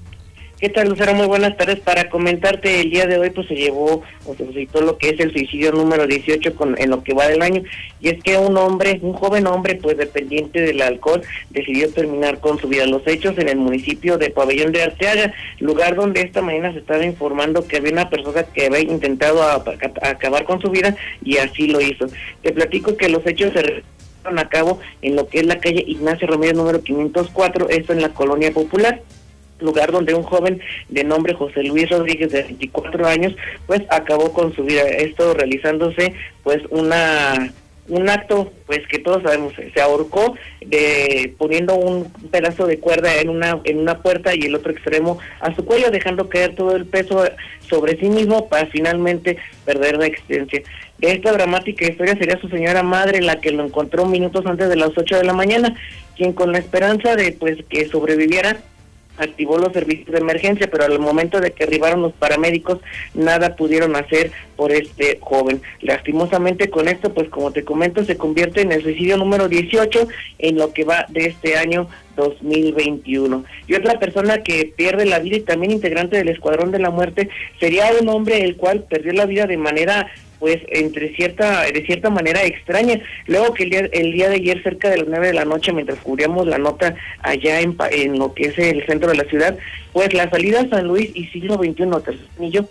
[0.58, 1.12] ¿Qué tal, Lucero?
[1.12, 1.80] Muy buenas tardes.
[1.80, 5.20] Para comentarte, el día de hoy pues se llevó o se suscitó lo que es
[5.20, 7.62] el suicidio número 18 con, en lo que va del año.
[8.00, 12.58] Y es que un hombre, un joven hombre, pues dependiente del alcohol, decidió terminar con
[12.58, 12.86] su vida.
[12.86, 17.04] Los hechos en el municipio de Pabellón de Arteaga, lugar donde esta mañana se estaba
[17.04, 21.82] informando que había una persona que había intentado acabar con su vida y así lo
[21.82, 22.06] hizo.
[22.40, 23.82] Te platico que los hechos se
[24.24, 28.08] a cabo en lo que es la calle Ignacio Romero número 504, esto en la
[28.08, 29.02] colonia popular
[29.60, 33.34] lugar donde un joven de nombre José Luis Rodríguez de 24 años
[33.66, 34.82] pues acabó con su vida.
[34.82, 37.52] Esto realizándose pues una
[37.88, 43.28] un acto pues que todos sabemos se ahorcó de poniendo un pedazo de cuerda en
[43.28, 46.86] una en una puerta y el otro extremo a su cuello dejando caer todo el
[46.86, 47.24] peso
[47.68, 50.62] sobre sí mismo para finalmente perder la existencia.
[51.00, 54.90] Esta dramática historia sería su señora madre la que lo encontró minutos antes de las
[54.96, 55.76] 8 de la mañana
[56.16, 58.58] quien con la esperanza de pues que sobreviviera
[59.18, 62.78] activó los servicios de emergencia, pero al momento de que arribaron los paramédicos,
[63.14, 65.62] nada pudieron hacer por este joven.
[65.80, 70.08] Lastimosamente con esto, pues como te comento, se convierte en el suicidio número 18
[70.38, 73.44] en lo que va de este año 2021.
[73.68, 77.28] Y otra persona que pierde la vida y también integrante del Escuadrón de la Muerte
[77.60, 82.10] sería un hombre el cual perdió la vida de manera pues entre cierta de cierta
[82.10, 83.00] manera extraña.
[83.26, 85.72] Luego que el día, el día de ayer cerca de las nueve de la noche,
[85.72, 89.56] mientras cubríamos la nota allá en, en lo que es el centro de la ciudad,
[89.92, 92.68] pues la salida a San Luis y siglo XXI, yo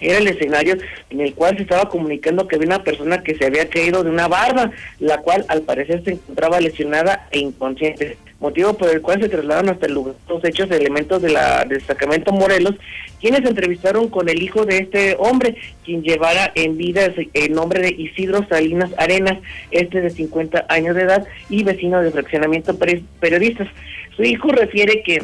[0.00, 0.76] era el escenario
[1.10, 4.10] en el cual se estaba comunicando que había una persona que se había caído de
[4.10, 9.20] una barba, la cual al parecer se encontraba lesionada e inconsciente, motivo por el cual
[9.20, 12.74] se trasladaron hasta el lugar los hechos de elementos de la destacamento Morelos,
[13.20, 17.90] quienes entrevistaron con el hijo de este hombre, quien llevara en vida el nombre de
[17.90, 19.38] Isidro Salinas Arenas,
[19.70, 22.78] este de 50 años de edad y vecino de fraccionamiento
[23.20, 23.68] periodistas.
[24.16, 25.22] Su hijo refiere que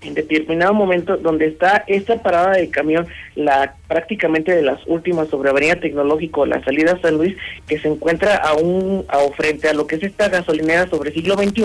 [0.00, 5.50] en determinado momento donde está esta parada del camión, la prácticamente de las últimas sobre
[5.50, 7.36] Avenida Tecnológico, la salida San Luis,
[7.66, 11.64] que se encuentra aún a, frente a lo que es esta gasolinera sobre siglo XXI,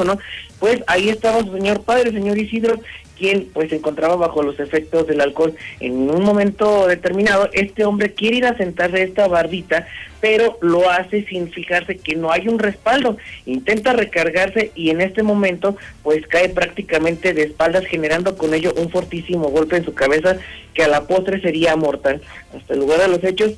[0.60, 2.80] pues ahí estaba su señor padre, señor Isidro,
[3.18, 5.55] quien pues se encontraba bajo los efectos del alcohol.
[5.80, 9.88] En un momento determinado, este hombre quiere ir a sentarse a esta bardita,
[10.20, 13.18] pero lo hace sin fijarse que no hay un respaldo.
[13.45, 18.89] Intenta recargarse y en este momento pues cae prácticamente de espaldas generando con ello un
[18.89, 20.38] fortísimo golpe en su cabeza
[20.74, 22.22] que a la postre sería mortal.
[22.55, 23.53] Hasta el lugar de los hechos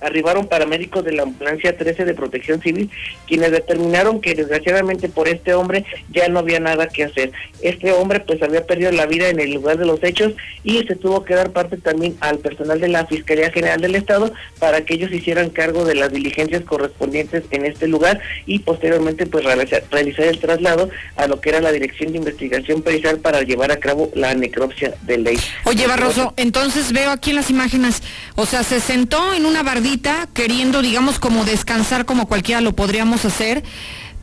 [0.00, 2.90] arribaron paramédicos de la ambulancia 13 de protección civil,
[3.26, 7.32] quienes determinaron que desgraciadamente por este hombre ya no había nada que hacer.
[7.60, 10.32] Este hombre pues había perdido la vida en el lugar de los hechos
[10.64, 14.32] y se tuvo que dar parte también al personal de la Fiscalía General del Estado
[14.58, 19.44] para que ellos hicieran cargo de las diligencias correspondientes en este lugar y posteriormente pues
[19.44, 23.70] realizar, realizar el traslado a lo que era la Dirección de Investigación Pericial para llevar
[23.70, 25.38] a cabo la necropsia de ley.
[25.64, 28.02] Oye Barroso, entonces veo aquí en las imágenes,
[28.36, 29.89] o sea, se sentó en una bardilla
[30.32, 33.62] queriendo, digamos, como descansar como cualquiera lo podríamos hacer,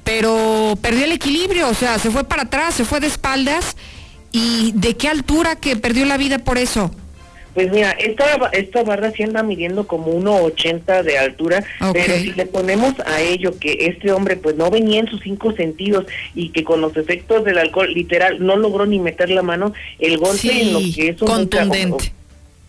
[0.04, 3.76] pero perdió el equilibrio, o sea, se fue para atrás, se fue de espaldas.
[4.32, 6.92] ¿Y de qué altura que perdió la vida por eso?
[7.58, 12.46] Pues mira, esta, esta barra sí anda midiendo como 1,80 de altura, pero si le
[12.46, 16.06] ponemos a ello que este hombre pues no venía en sus cinco sentidos
[16.36, 20.20] y que con los efectos del alcohol literal no logró ni meter la mano, el
[20.20, 21.28] golpe en lo que es un...
[21.28, 22.14] Contundente.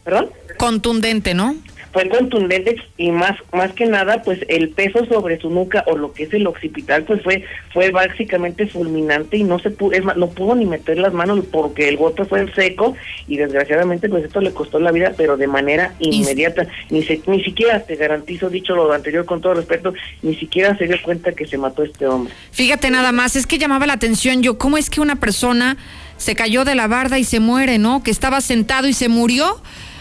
[0.05, 0.30] ¿Perdón?
[0.57, 1.55] Contundente, ¿no?
[1.93, 6.12] Fue contundente y más más que nada pues el peso sobre su nuca o lo
[6.12, 10.55] que es el occipital pues fue fue básicamente fulminante y no se pudo no pudo
[10.55, 12.95] ni meter las manos porque el golpe fue seco
[13.26, 16.66] y desgraciadamente pues esto le costó la vida pero de manera inmediata.
[16.91, 20.97] Ni ni siquiera te garantizo dicho lo anterior con todo respeto ni siquiera se dio
[21.03, 22.32] cuenta que se mató este hombre.
[22.53, 25.76] Fíjate nada más es que llamaba la atención yo cómo es que una persona
[26.16, 29.61] se cayó de la barda y se muere no que estaba sentado y se murió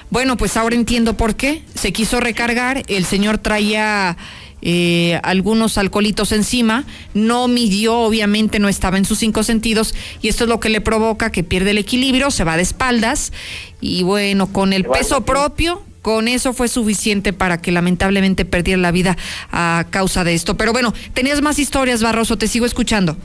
[0.10, 1.64] bueno, pues ahora entiendo por qué.
[1.76, 4.18] Se quiso recargar, el señor traía
[4.62, 10.46] eh, algunos alcoholitos encima, no midió, obviamente no estaba en sus cinco sentidos, y esto
[10.46, 13.32] es lo que le provoca que pierde el equilibrio, se va de espaldas,
[13.82, 18.92] y bueno, con el peso propio, con eso fue suficiente para que lamentablemente perdiera la
[18.92, 19.18] vida
[19.52, 20.56] a causa de esto.
[20.56, 23.18] Pero bueno, tenías más historias, Barroso, te sigo escuchando.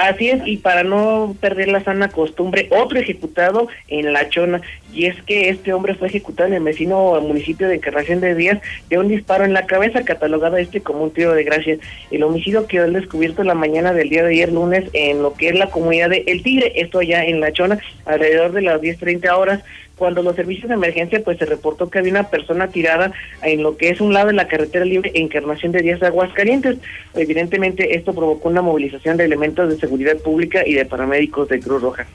[0.00, 4.62] Así es, y para no perder la sana costumbre, otro ejecutado en La Chona,
[4.94, 8.62] y es que este hombre fue ejecutado en el vecino municipio de Encarnación de Díaz
[8.88, 11.76] de un disparo en la cabeza, catalogado este como un tiro de gracia.
[12.10, 15.54] El homicidio quedó descubierto la mañana del día de ayer lunes en lo que es
[15.54, 19.62] la comunidad de El Tigre, esto allá en La Chona, alrededor de las 10.30 horas
[20.00, 23.76] cuando los servicios de emergencia pues se reportó que había una persona tirada en lo
[23.76, 26.78] que es un lado de la carretera libre Encarnación de Díaz Aguascalientes.
[27.14, 31.82] Evidentemente esto provocó una movilización de elementos de seguridad pública y de paramédicos de Cruz
[31.82, 32.06] Roja.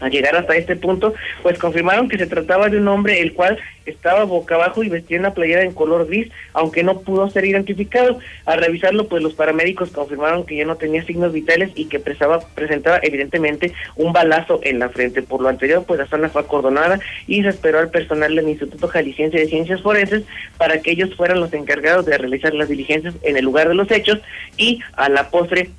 [0.00, 3.58] Al llegar hasta este punto, pues confirmaron que se trataba de un hombre el cual
[3.84, 8.18] estaba boca abajo y vestía una playera en color gris, aunque no pudo ser identificado.
[8.44, 13.00] Al revisarlo, pues los paramédicos confirmaron que ya no tenía signos vitales y que presentaba
[13.02, 15.22] evidentemente un balazo en la frente.
[15.22, 18.88] Por lo anterior, pues la zona fue acordonada y se esperó al personal del Instituto
[18.88, 20.24] Jalisciense de Ciencias Forenses
[20.58, 23.90] para que ellos fueran los encargados de realizar las diligencias en el lugar de los
[23.90, 24.20] hechos
[24.56, 25.70] y a la postre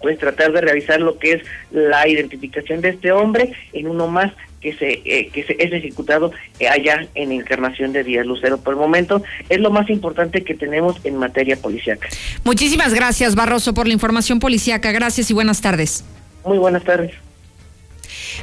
[0.00, 4.32] pues tratar de realizar lo que es la identificación de este hombre en uno más
[4.60, 8.58] que se eh, que se es ejecutado eh, allá en Encarnación de Díaz Lucero.
[8.58, 12.08] Por el momento es lo más importante que tenemos en materia policíaca.
[12.44, 14.92] Muchísimas gracias, Barroso, por la información policíaca.
[14.92, 16.04] Gracias y buenas tardes.
[16.44, 17.12] Muy buenas tardes.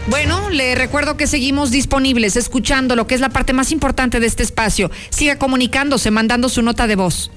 [0.08, 4.28] Bueno, le recuerdo que seguimos disponibles, escuchando lo que es la parte más importante de
[4.28, 4.90] este espacio.
[5.10, 7.32] Siga comunicándose, mandando su nota de voz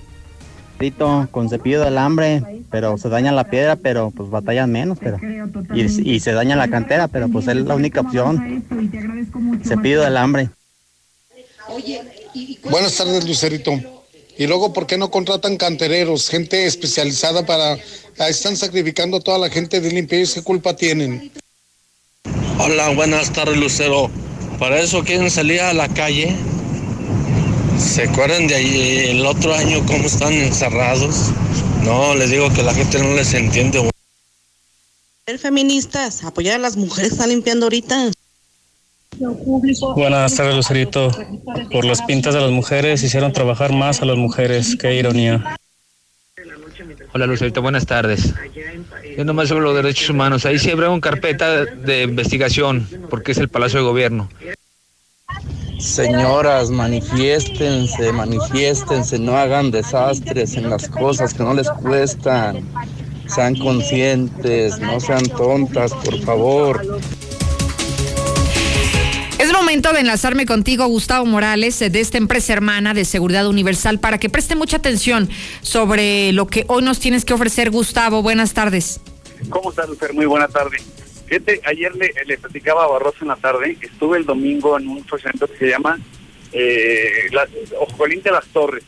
[1.30, 5.18] con cepillo de alambre, pero se daña la piedra, pero pues batallan menos, pero
[5.74, 8.64] y, se daña la cantera, pero pues es la única opción.
[9.62, 10.48] Cepillo de alambre.
[12.70, 13.72] Buenas tardes, Lucerito.
[14.38, 17.76] Y luego, ¿por qué no contratan cantereros, gente especializada para...
[18.26, 21.30] Están sacrificando a toda la gente de limpieza, ¿qué culpa tienen?
[22.58, 24.10] Hola, buenas tardes, Lucero.
[24.58, 26.34] Para eso quieren salir a la calle
[27.80, 31.30] ¿Se acuerdan de ahí el otro año cómo están encerrados?
[31.82, 33.90] No, les digo que la gente no les entiende.
[35.38, 38.10] Feministas, apoyar a las mujeres que están limpiando ahorita.
[39.96, 41.10] Buenas tardes, Lucerito.
[41.72, 44.76] Por las pintas de las mujeres hicieron trabajar más a las mujeres.
[44.76, 45.56] Qué ironía.
[47.14, 48.34] Hola Lucerito, buenas tardes.
[49.16, 50.44] Yo nomás sobre los derechos humanos.
[50.46, 54.28] Ahí siempre hay una carpeta de investigación, porque es el Palacio de Gobierno.
[55.80, 62.68] Señoras, manifiéstense, manifiéstense, no hagan desastres en las cosas que no les cuestan.
[63.26, 67.00] Sean conscientes, no sean tontas, por favor.
[69.38, 74.18] Es momento de enlazarme contigo, Gustavo Morales, de esta empresa hermana de Seguridad Universal, para
[74.18, 75.30] que preste mucha atención
[75.62, 78.20] sobre lo que hoy nos tienes que ofrecer, Gustavo.
[78.20, 79.00] Buenas tardes.
[79.48, 80.12] ¿Cómo estás, Lucer?
[80.12, 80.78] Muy buena tarde.
[81.30, 84.98] Fíjate, ayer le, le platicaba a Barroso en la tarde, estuve el domingo en un
[84.98, 85.96] evento que se llama
[86.52, 87.46] eh, la,
[87.78, 88.82] Ojolín de las Torres.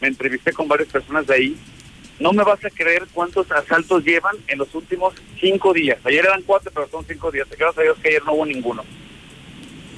[0.00, 1.56] Me entrevisté con varias personas de ahí.
[2.18, 5.98] No me vas a creer cuántos asaltos llevan en los últimos cinco días.
[6.02, 7.46] Ayer eran cuatro, pero son cinco días.
[7.50, 8.84] Gracias a Dios que ayer no hubo ninguno.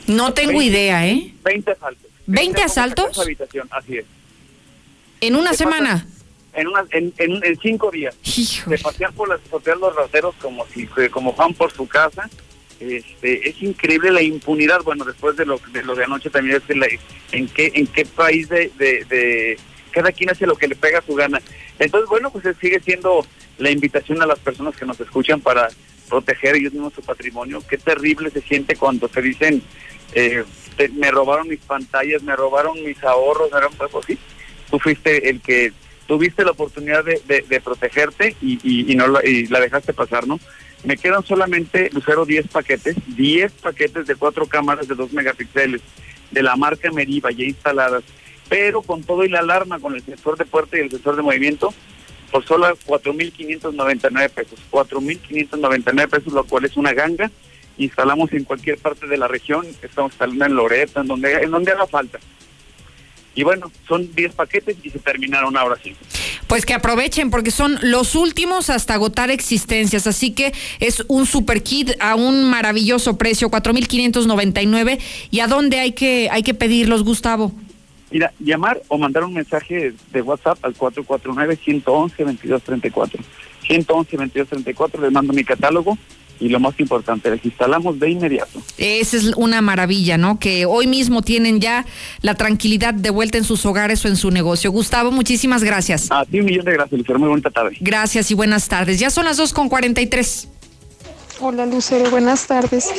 [0.08, 1.32] No tengo 20, idea, ¿eh?
[1.42, 2.10] 20 asaltos.
[2.26, 3.18] ¿20 asaltos?
[3.18, 4.04] Habitación, así es.
[5.22, 6.06] ¿En una semana?
[6.54, 8.16] En, una, en, en, en, cinco días.
[8.24, 8.70] Hijo.
[8.70, 12.28] Se pasean por las azoteas los rateros como si como van por su casa.
[12.80, 14.82] Este, es increíble la impunidad.
[14.82, 16.86] Bueno, después de lo de, lo de anoche también es que la,
[17.32, 19.58] en qué en qué país de, de, de
[19.90, 21.40] cada quien hace lo que le pega a su gana.
[21.78, 23.24] Entonces, bueno, pues sigue siendo
[23.58, 25.68] la invitación a las personas que nos escuchan para
[26.08, 27.62] proteger ellos mismos su patrimonio.
[27.68, 29.62] Qué terrible se siente cuando se dicen,
[30.14, 30.44] eh,
[30.76, 34.18] te, me robaron mis pantallas, me robaron mis ahorros, me robaron, pues sí,
[34.70, 35.72] tú fuiste el que
[36.08, 40.40] tuviste la oportunidad de, protegerte y, no la, y la dejaste pasar, ¿no?
[40.82, 45.82] Me quedan solamente, Lucero, 10 paquetes, 10 paquetes de cuatro cámaras de 2 megapíxeles
[46.30, 48.04] de la marca Meriva ya instaladas,
[48.48, 51.22] pero con todo y la alarma, con el sensor de puerta y el sensor de
[51.22, 51.74] movimiento,
[52.30, 54.58] por solo 4.599 pesos.
[54.70, 57.30] 4.599 pesos, lo cual es una ganga.
[57.76, 61.72] Instalamos en cualquier parte de la región, estamos instalando en Loreto, en donde, en donde
[61.72, 62.18] haga falta.
[63.38, 65.94] Y bueno, son 10 paquetes y se terminaron ahora sí.
[66.48, 71.62] Pues que aprovechen porque son los últimos hasta agotar existencias, así que es un super
[71.62, 74.98] kit a un maravilloso precio, 4.599
[75.30, 77.52] y a dónde hay que hay que pedirlos, Gustavo.
[78.10, 83.20] Mira, llamar o mandar un mensaje de WhatsApp al 449-111-2234.
[83.68, 85.96] 111-2234, les mando mi catálogo
[86.40, 88.62] y lo más importante, les instalamos de inmediato.
[88.78, 90.38] Esa es una maravilla, ¿no?
[90.38, 91.84] Que hoy mismo tienen ya
[92.22, 94.70] la tranquilidad de vuelta en sus hogares o en su negocio.
[94.70, 96.06] Gustavo, muchísimas gracias.
[96.10, 97.18] A ti un millón de gracias, Lucero.
[97.18, 97.76] Muy buena tarde.
[97.80, 99.00] Gracias y buenas tardes.
[99.00, 100.48] Ya son las 2 con 43.
[101.40, 102.90] Hola Lucero, buenas tardes.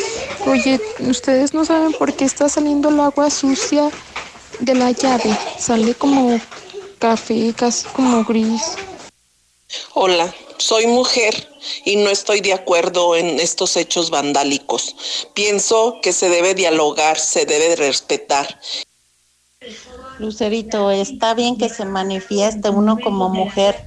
[0.46, 3.90] Oye, ustedes no saben por qué está saliendo el agua sucia
[4.60, 5.38] de la llave.
[5.58, 6.40] Sale como
[7.00, 8.76] café, casi como gris.
[9.94, 11.50] Hola, soy mujer
[11.86, 14.96] y no estoy de acuerdo en estos hechos vandálicos.
[15.34, 18.60] Pienso que se debe dialogar, se debe respetar.
[20.20, 23.86] Lucerito, está bien que se manifieste uno como mujer,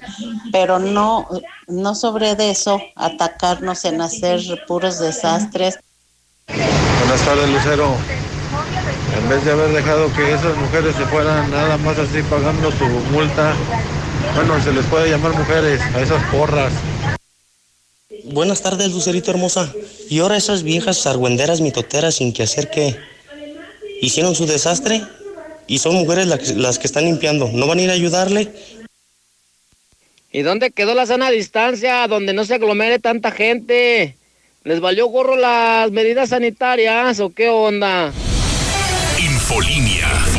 [0.50, 1.28] pero no,
[1.66, 5.78] no sobre de eso atacarnos en hacer puros desastres.
[6.46, 7.94] Buenas tardes, Lucero.
[9.16, 12.84] En vez de haber dejado que esas mujeres se fueran nada más así pagando su
[13.12, 13.54] multa,
[14.34, 16.72] bueno, se les puede llamar mujeres a esas porras.
[18.24, 19.72] Buenas tardes, Lucerito hermosa.
[20.08, 22.96] Y ahora esas viejas argüenderas mitoteras sin que hacer que
[24.00, 25.02] hicieron su desastre
[25.66, 27.50] y son mujeres las que, las que están limpiando.
[27.52, 28.50] ¿No van a ir a ayudarle?
[30.32, 32.06] ¿Y dónde quedó la sana distancia?
[32.08, 34.16] Donde no se aglomere tanta gente.
[34.64, 38.12] ¿Les valió gorro las medidas sanitarias o qué onda?
[39.42, 40.31] Infolinia.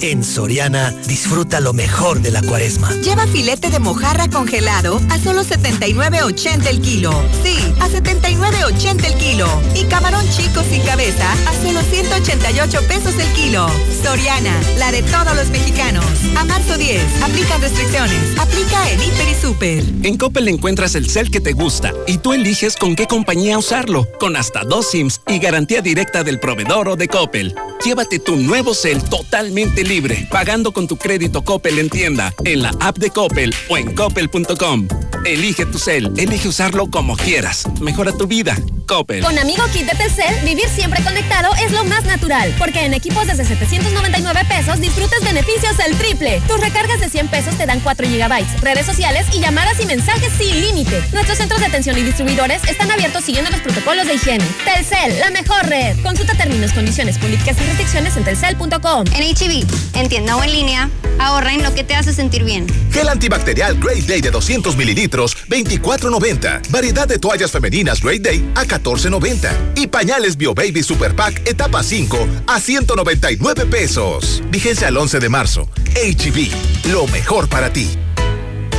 [0.00, 2.90] En Soriana, disfruta lo mejor de la cuaresma.
[3.02, 7.10] Lleva filete de mojarra congelado a solo 79.80 el kilo.
[7.42, 9.48] Sí, a 79.80 el kilo.
[9.74, 13.66] Y camarón chico sin cabeza a solo 188 pesos el kilo.
[14.02, 16.04] Soriana, la de todos los mexicanos.
[16.36, 18.38] A marzo 10, aplican restricciones.
[18.38, 19.84] Aplica en Hiper y Super.
[20.02, 24.06] En Coppel encuentras el cel que te gusta y tú eliges con qué compañía usarlo.
[24.20, 27.54] Con hasta dos SIMs y garantía directa del proveedor o de Coppel.
[27.82, 32.70] Llévate tu nuevo cel totalmente libre, pagando con tu crédito Coppel en tienda, en la
[32.80, 34.88] app de Coppel o en coppel.com.
[35.24, 37.64] Elige tu cel, elige usarlo como quieras.
[37.80, 38.56] Mejora tu vida.
[38.86, 39.20] Coppel.
[39.20, 43.26] Con Amigo Kit de Telcel, vivir siempre conectado es lo más natural, porque en equipos
[43.26, 46.40] desde 799 pesos disfrutas beneficios al triple.
[46.46, 50.32] Tus recargas de 100 pesos te dan 4 gigabytes, redes sociales y llamadas y mensajes
[50.38, 51.02] sin límite.
[51.12, 54.44] Nuestros centros de atención y distribuidores están abiertos siguiendo los protocolos de higiene.
[54.64, 55.96] Telcel, la mejor red.
[56.02, 59.04] Consulta términos, condiciones, políticas y restricciones en telcel.com.
[59.14, 62.66] En HB, en tienda o en línea, ahorra en lo que te hace sentir bien.
[62.92, 66.68] Gel antibacterial Great Day de 200 mililitros, 24.90.
[66.70, 69.50] Variedad de toallas femeninas Great Day a 14.90.
[69.76, 74.42] Y pañales Bio Baby Super Pack etapa 5 a 199 pesos.
[74.50, 75.68] Vigencia al 11 de marzo.
[75.94, 77.88] HB, lo mejor para ti.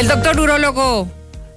[0.01, 1.07] El doctor urólogo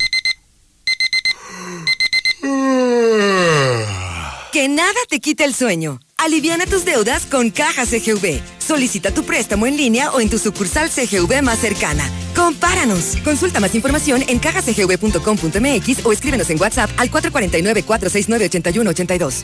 [4.51, 6.01] Que nada te quite el sueño.
[6.19, 8.41] Aliviana tus deudas con Caja CGV.
[8.57, 12.03] Solicita tu préstamo en línea o en tu sucursal CGV más cercana.
[12.35, 13.17] Compáranos.
[13.23, 19.41] Consulta más información en cajacgv.com.mx o escríbenos en WhatsApp al 449-469-8182.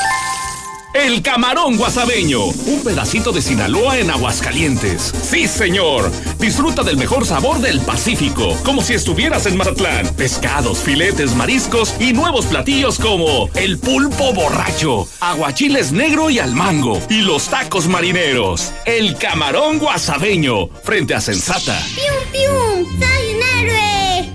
[0.93, 5.11] El camarón guasabeño, un pedacito de Sinaloa en Aguascalientes.
[5.23, 6.11] Sí, señor.
[6.37, 10.07] Disfruta del mejor sabor del Pacífico, como si estuvieras en Mazatlán.
[10.15, 17.01] Pescados, filetes, mariscos y nuevos platillos como el pulpo borracho, aguachiles negro y al mango
[17.09, 18.71] y los tacos marineros.
[18.85, 21.81] El camarón guasabeño, frente a Sensata.
[21.95, 22.99] ¡Pium, pium!
[22.99, 24.29] ¡Soy un héroe!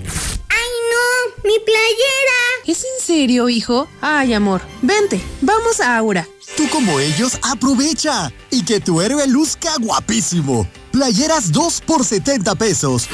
[0.49, 1.43] ¡Ay, no!
[1.45, 2.39] ¡Mi playera!
[2.67, 3.87] ¿Es en serio, hijo?
[4.01, 4.61] Ay, amor.
[4.81, 6.27] Vente, vamos a Aura.
[6.55, 10.67] Tú como ellos, aprovecha y que tu héroe luzca guapísimo.
[10.91, 13.07] Playeras 2 por 70 pesos.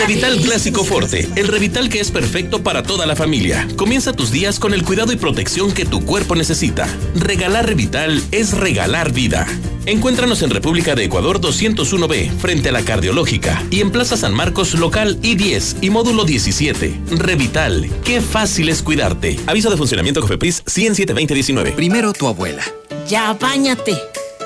[0.00, 3.66] Revital Clásico Forte, el Revital que es perfecto para toda la familia.
[3.76, 6.88] Comienza tus días con el cuidado y protección que tu cuerpo necesita.
[7.14, 9.46] Regalar Revital es regalar vida.
[9.86, 14.74] Encuéntranos en República de Ecuador 201B, frente a la Cardiológica, y en Plaza San Marcos,
[14.74, 17.00] local I10 y módulo 17.
[17.12, 19.38] Revital, qué fácil es cuidarte.
[19.46, 21.74] Aviso de funcionamiento Cofepris 107-2019.
[21.74, 22.64] Primero tu abuela.
[23.08, 23.96] Ya, bañate.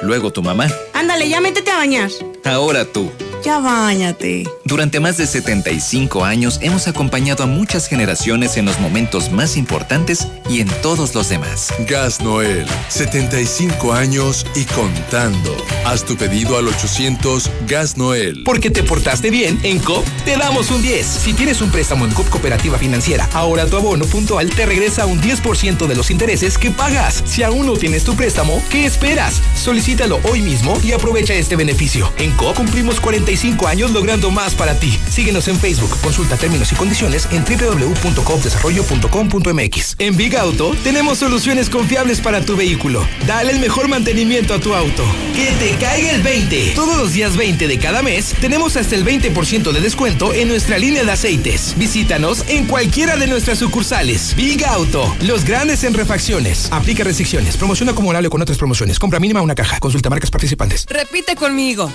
[0.03, 0.69] Luego tu mamá.
[0.93, 2.11] Ándale, ya métete a bañar.
[2.45, 3.11] Ahora tú.
[3.45, 4.45] Ya bañate.
[4.65, 10.29] Durante más de 75 años hemos acompañado a muchas generaciones en los momentos más importantes
[10.49, 11.73] y en todos los demás.
[11.89, 15.57] Gas Noel, 75 años y contando.
[15.87, 18.43] Haz tu pedido al 800 Gas Noel.
[18.45, 21.07] Porque te portaste bien, en COP te damos un 10.
[21.07, 25.21] Si tienes un préstamo en COP Cooperativa Financiera, ahora tu abono puntual te regresa un
[25.21, 27.23] 10% de los intereses que pagas.
[27.25, 29.41] Si aún no tienes tu préstamo, ¿qué esperas?
[29.57, 32.13] Solicítalo hoy mismo y aprovecha este beneficio.
[32.19, 33.33] En Cumplimos 40
[33.69, 34.99] años logrando más para ti.
[35.09, 39.97] Síguenos en Facebook, consulta términos y condiciones en www.copdesarrollo.com.mx.
[39.99, 43.07] En Big Auto tenemos soluciones confiables para tu vehículo.
[43.27, 45.05] Dale el mejor mantenimiento a tu auto.
[45.35, 46.73] Que te caiga el 20.
[46.75, 50.79] Todos los días 20 de cada mes tenemos hasta el 20% de descuento en nuestra
[50.79, 51.75] línea de aceites.
[51.77, 54.35] Visítanos en cualquiera de nuestras sucursales.
[54.37, 56.69] Big Auto, los grandes en refacciones.
[56.73, 57.57] Aplica restricciones.
[57.57, 58.99] Promoción acumulable con otras promociones.
[58.99, 59.81] Compra mínima una caja.
[59.81, 60.85] Consulta marcas participantes.
[60.89, 61.91] Repite conmigo.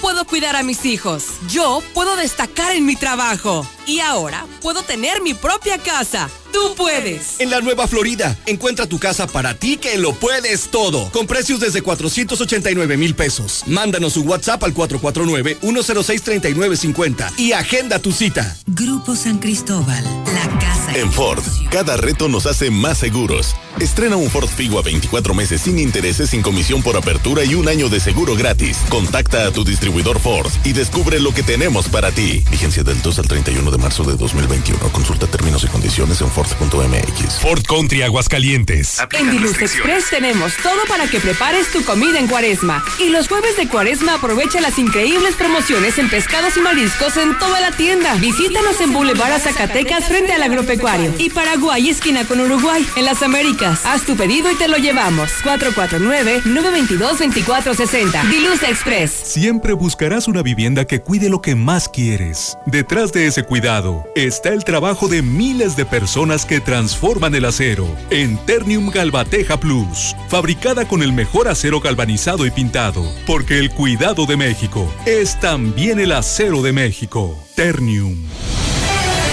[0.00, 1.24] Puedo cuidar a mis hijos.
[1.48, 3.66] Yo puedo destacar en mi trabajo.
[3.86, 6.28] Y ahora puedo tener mi propia casa.
[6.52, 7.40] Tú puedes.
[7.40, 11.10] En la Nueva Florida, encuentra tu casa para ti que lo puedes todo.
[11.10, 13.64] Con precios desde 489 mil pesos.
[13.66, 18.56] Mándanos un WhatsApp al 449-106-3950 y agenda tu cita.
[18.66, 20.92] Grupo San Cristóbal, la casa.
[20.94, 23.54] En Ford, cada reto nos hace más seguros.
[23.78, 27.68] Estrena un Ford Figo a 24 meses sin intereses, sin comisión por apertura y un
[27.68, 28.78] año de seguro gratis.
[28.88, 32.42] Contacta a tu distribuidor Ford y descubre lo que tenemos para ti.
[32.50, 34.78] Vigencia del 2 al 31 de marzo de 2021.
[34.92, 37.40] Consulta términos y condiciones en Ford.mx.
[37.40, 39.02] Ford Country Aguascalientes.
[39.10, 42.84] En Diluz Express tenemos todo para que prepares tu comida en cuaresma.
[43.00, 47.58] Y los jueves de cuaresma aprovecha las increíbles promociones en pescados y mariscos en toda
[47.58, 48.14] la tienda.
[48.14, 51.12] Visítanos en Boulevard Zacatecas frente al agropecuario.
[51.18, 53.84] Y Paraguay, esquina con Uruguay, en las Américas.
[53.84, 55.32] Haz tu pedido y te lo llevamos.
[55.42, 58.30] 449-922-2460.
[58.30, 59.10] Diluz Express.
[59.10, 62.56] Siempre buscarás una vivienda que cuide lo que más quieres.
[62.64, 67.88] Detrás de ese cuidado está el trabajo de miles de personas que transforman el acero
[68.10, 74.26] en Ternium Galvateja Plus, fabricada con el mejor acero galvanizado y pintado, porque el cuidado
[74.26, 77.42] de México es también el acero de México.
[77.56, 78.14] Ternium.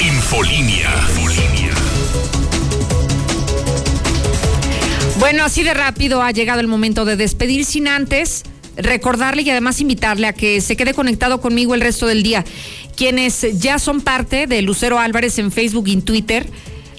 [0.01, 0.89] Infolinia.
[5.19, 8.43] Bueno, así de rápido ha llegado el momento de despedir sin antes
[8.77, 12.45] recordarle y además invitarle a que se quede conectado conmigo el resto del día.
[12.95, 16.47] Quienes ya son parte de Lucero Álvarez en Facebook y en Twitter,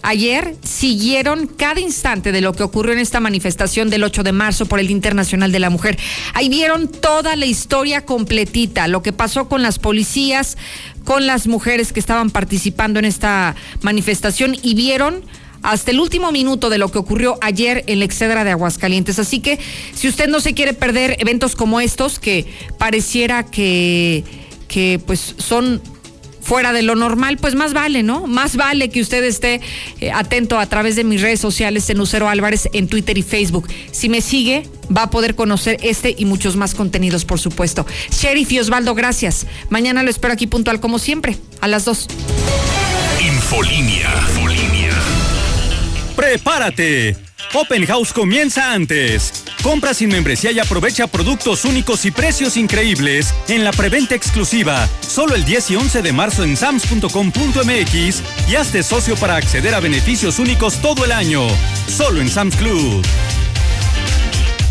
[0.07, 4.67] ayer siguieron cada instante de lo que ocurrió en esta manifestación del 8 de marzo
[4.67, 5.99] por el Internacional de la Mujer.
[6.33, 10.57] Ahí vieron toda la historia completita, lo que pasó con las policías,
[11.05, 15.25] con las mujeres que estaban participando en esta manifestación y vieron
[15.63, 19.19] hasta el último minuto de lo que ocurrió ayer en la Excedra de Aguascalientes.
[19.19, 19.59] Así que
[19.93, 22.47] si usted no se quiere perder eventos como estos, que
[22.79, 24.23] pareciera que,
[24.69, 25.83] que pues son
[26.47, 28.26] fuera de lo normal, pues más vale, ¿no?
[28.26, 29.61] Más vale que usted esté
[30.01, 33.68] eh, atento a través de mis redes sociales en Lucero Álvarez en Twitter y Facebook.
[33.90, 37.84] Si me sigue, va a poder conocer este y muchos más contenidos, por supuesto.
[38.11, 39.47] Sheriff y Osvaldo, gracias.
[39.70, 42.07] Mañana lo espero aquí puntual como siempre, a las dos.
[43.20, 44.09] Infolínea.
[46.14, 47.26] ¡Prepárate!
[47.55, 49.44] Open House comienza antes.
[49.62, 54.88] Compra sin membresía y aprovecha productos únicos y precios increíbles en la preventa exclusiva.
[55.01, 59.80] Solo el 10 y 11 de marzo en sams.com.mx y hazte socio para acceder a
[59.80, 61.47] beneficios únicos todo el año.
[61.88, 63.03] Solo en Sams Club.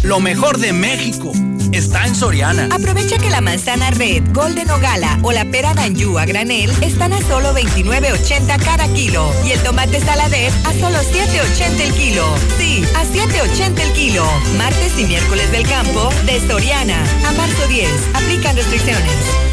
[0.06, 1.32] Lo mejor de México
[1.72, 2.70] está en Soriana.
[2.72, 7.12] Aprovecha que la manzana red, golden o gala o la pera danjú a granel están
[7.12, 12.24] a solo 29.80 cada kilo y el tomate saladet a solo 7.80 el kilo.
[12.60, 14.26] Sí, a 7.80 el kilo.
[14.60, 17.04] Martes y miércoles del campo de Soriana.
[17.28, 17.90] A marzo 10.
[18.14, 19.45] Aplican restricciones.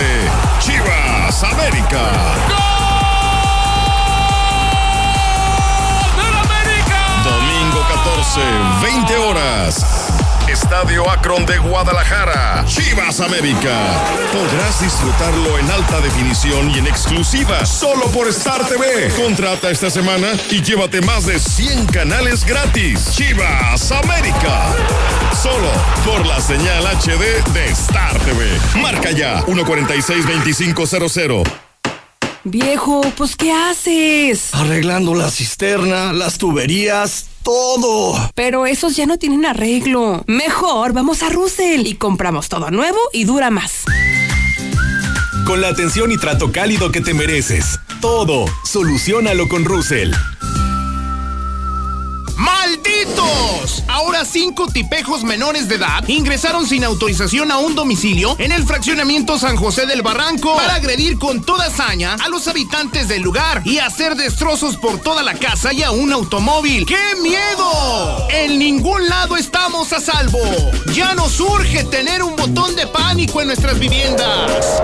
[0.61, 1.99] Chivas América.
[2.47, 2.64] Domingo
[8.25, 8.41] 14,
[8.81, 9.85] 20 horas.
[10.49, 12.65] Estadio Akron de Guadalajara.
[12.65, 13.77] Chivas América.
[14.33, 19.09] Podrás disfrutarlo en alta definición y en exclusiva solo por Star TV.
[19.15, 23.11] Contrata esta semana y llévate más de 100 canales gratis.
[23.15, 24.73] Chivas América.
[25.41, 25.69] Solo
[26.05, 28.47] por la señal HD de Star TV.
[28.81, 31.43] Marca ya 146-2500.
[32.43, 34.53] Viejo, pues ¿qué haces?
[34.53, 38.31] Arreglando la cisterna, las tuberías, todo.
[38.33, 40.25] Pero esos ya no tienen arreglo.
[40.27, 43.85] Mejor vamos a Russell y compramos todo nuevo y dura más.
[45.45, 47.79] Con la atención y trato cálido que te mereces.
[48.01, 50.11] Todo, solucionalo con Russell.
[52.35, 53.84] ¡Malditos!
[53.95, 59.39] Ahora cinco tipejos menores de edad ingresaron sin autorización a un domicilio en el fraccionamiento
[59.39, 63.77] San José del Barranco para agredir con toda hazaña a los habitantes del lugar y
[63.77, 66.85] hacer destrozos por toda la casa y a un automóvil.
[66.85, 68.27] ¡Qué miedo!
[68.31, 70.41] En ningún lado estamos a salvo.
[70.93, 74.83] Ya nos urge tener un botón de pánico en nuestras viviendas.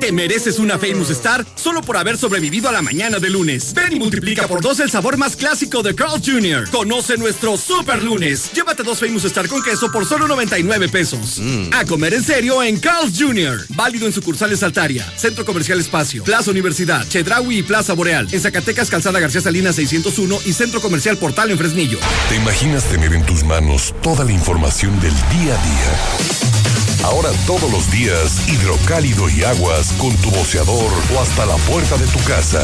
[0.00, 3.74] Te mereces una Famous Star solo por haber sobrevivido a la mañana de lunes.
[3.74, 6.70] Ven y multiplica por dos el sabor más clásico de Carl Jr.
[6.70, 8.52] Conoce nuestro Super Lunes.
[8.52, 11.40] Llévate dos Famous Star con queso por solo 99 pesos.
[11.72, 13.66] A comer en serio en Carl Jr.
[13.70, 18.28] Válido en sucursales Altaria, Centro Comercial Espacio, Plaza Universidad, Chedraui y Plaza Boreal.
[18.30, 21.98] En Zacatecas, Calzada García Salinas 601 y Centro Comercial Portal en Fresnillo.
[22.28, 26.57] ¿Te imaginas tener en tus manos toda la información del día a día?
[27.04, 32.06] Ahora todos los días, hidrocálido y aguas con tu boceador o hasta la puerta de
[32.06, 32.62] tu casa.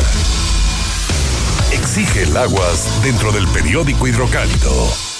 [1.72, 5.13] Exige el aguas dentro del periódico hidrocálido.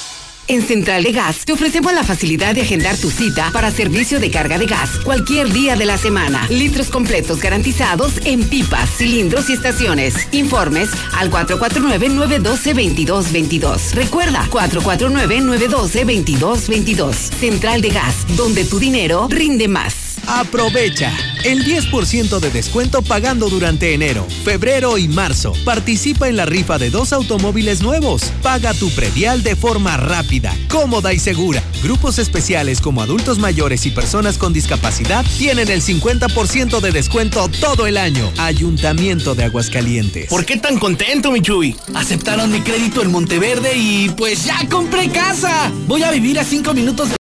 [0.47, 4.31] En Central de Gas te ofrecemos la facilidad de agendar tu cita para servicio de
[4.31, 6.47] carga de gas cualquier día de la semana.
[6.51, 10.29] Litros completos garantizados en pipas, cilindros y estaciones.
[10.33, 13.93] Informes al 449-912-2222.
[13.93, 17.15] Recuerda, 449-912-2222.
[17.15, 20.17] Central de Gas, donde tu dinero rinde más.
[20.27, 21.11] Aprovecha
[21.45, 25.53] el 10% de descuento pagando durante enero, febrero y marzo.
[25.65, 28.33] Participa en la rifa de dos automóviles nuevos.
[28.43, 31.63] Paga tu predial de forma rápida, cómoda y segura.
[31.83, 37.87] Grupos especiales como adultos mayores y personas con discapacidad tienen el 50% de descuento todo
[37.87, 38.33] el año.
[38.39, 40.29] Ayuntamiento de Aguascalientes.
[40.29, 41.77] ¿Por qué tan contento, Michuy?
[41.95, 45.71] Aceptaron mi crédito en Monteverde y pues ya compré casa.
[45.87, 47.24] Voy a vivir a cinco minutos de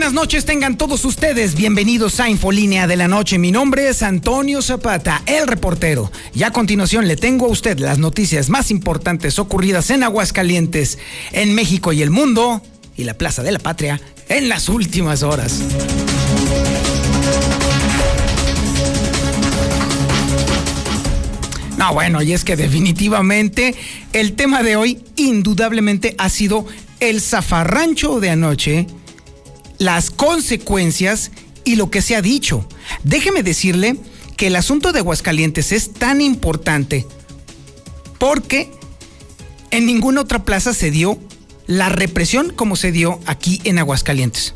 [0.00, 3.38] Buenas noches, tengan todos ustedes bienvenidos a Infolínea de la Noche.
[3.38, 6.10] Mi nombre es Antonio Zapata, el reportero.
[6.34, 10.98] Y a continuación le tengo a usted las noticias más importantes ocurridas en Aguascalientes,
[11.32, 12.62] en México y el mundo,
[12.96, 15.60] y la Plaza de la Patria en las últimas horas.
[21.76, 23.74] No, bueno, y es que definitivamente
[24.14, 26.64] el tema de hoy indudablemente ha sido
[27.00, 28.86] el zafarrancho de anoche
[29.80, 31.32] las consecuencias
[31.64, 32.68] y lo que se ha dicho.
[33.02, 33.96] Déjeme decirle
[34.36, 37.06] que el asunto de Aguascalientes es tan importante
[38.18, 38.70] porque
[39.70, 41.18] en ninguna otra plaza se dio
[41.66, 44.52] la represión como se dio aquí en Aguascalientes.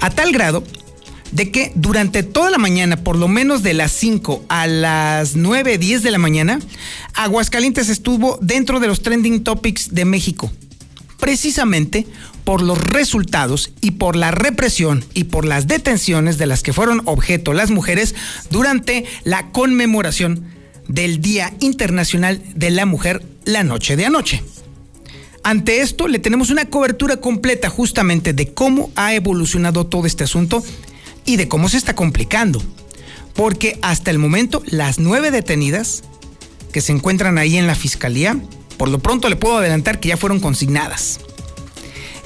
[0.00, 0.64] A tal grado
[1.32, 5.76] de que durante toda la mañana, por lo menos de las 5 a las 9,
[5.76, 6.60] 10 de la mañana,
[7.14, 10.50] Aguascalientes estuvo dentro de los trending topics de México.
[11.18, 12.06] Precisamente
[12.44, 17.02] por los resultados y por la represión y por las detenciones de las que fueron
[17.04, 18.14] objeto las mujeres
[18.50, 20.44] durante la conmemoración
[20.88, 24.42] del Día Internacional de la Mujer la noche de anoche.
[25.42, 30.62] Ante esto le tenemos una cobertura completa justamente de cómo ha evolucionado todo este asunto
[31.24, 32.62] y de cómo se está complicando.
[33.34, 36.02] Porque hasta el momento las nueve detenidas
[36.72, 38.38] que se encuentran ahí en la fiscalía,
[38.76, 41.20] por lo pronto le puedo adelantar que ya fueron consignadas.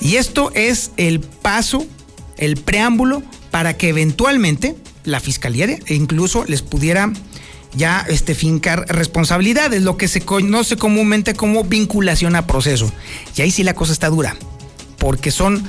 [0.00, 1.86] Y esto es el paso,
[2.36, 7.12] el preámbulo para que eventualmente la fiscalía incluso les pudiera
[7.76, 12.90] ya este, fincar responsabilidades, lo que se conoce comúnmente como vinculación a proceso.
[13.36, 14.36] Y ahí sí la cosa está dura,
[14.98, 15.64] porque son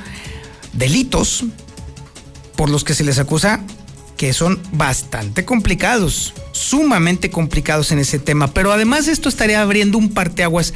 [0.74, 1.46] delitos
[2.56, 3.62] por los que se les acusa
[4.18, 8.54] que son bastante complicados, sumamente complicados en ese tema.
[8.54, 10.74] Pero además esto estaría abriendo un parteaguas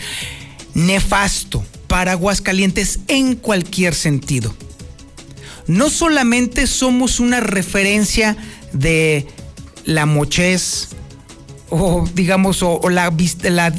[0.73, 4.55] nefasto para Aguascalientes en cualquier sentido.
[5.67, 8.37] No solamente somos una referencia
[8.71, 9.27] de
[9.83, 10.87] la mochez
[11.69, 13.13] o digamos o, la,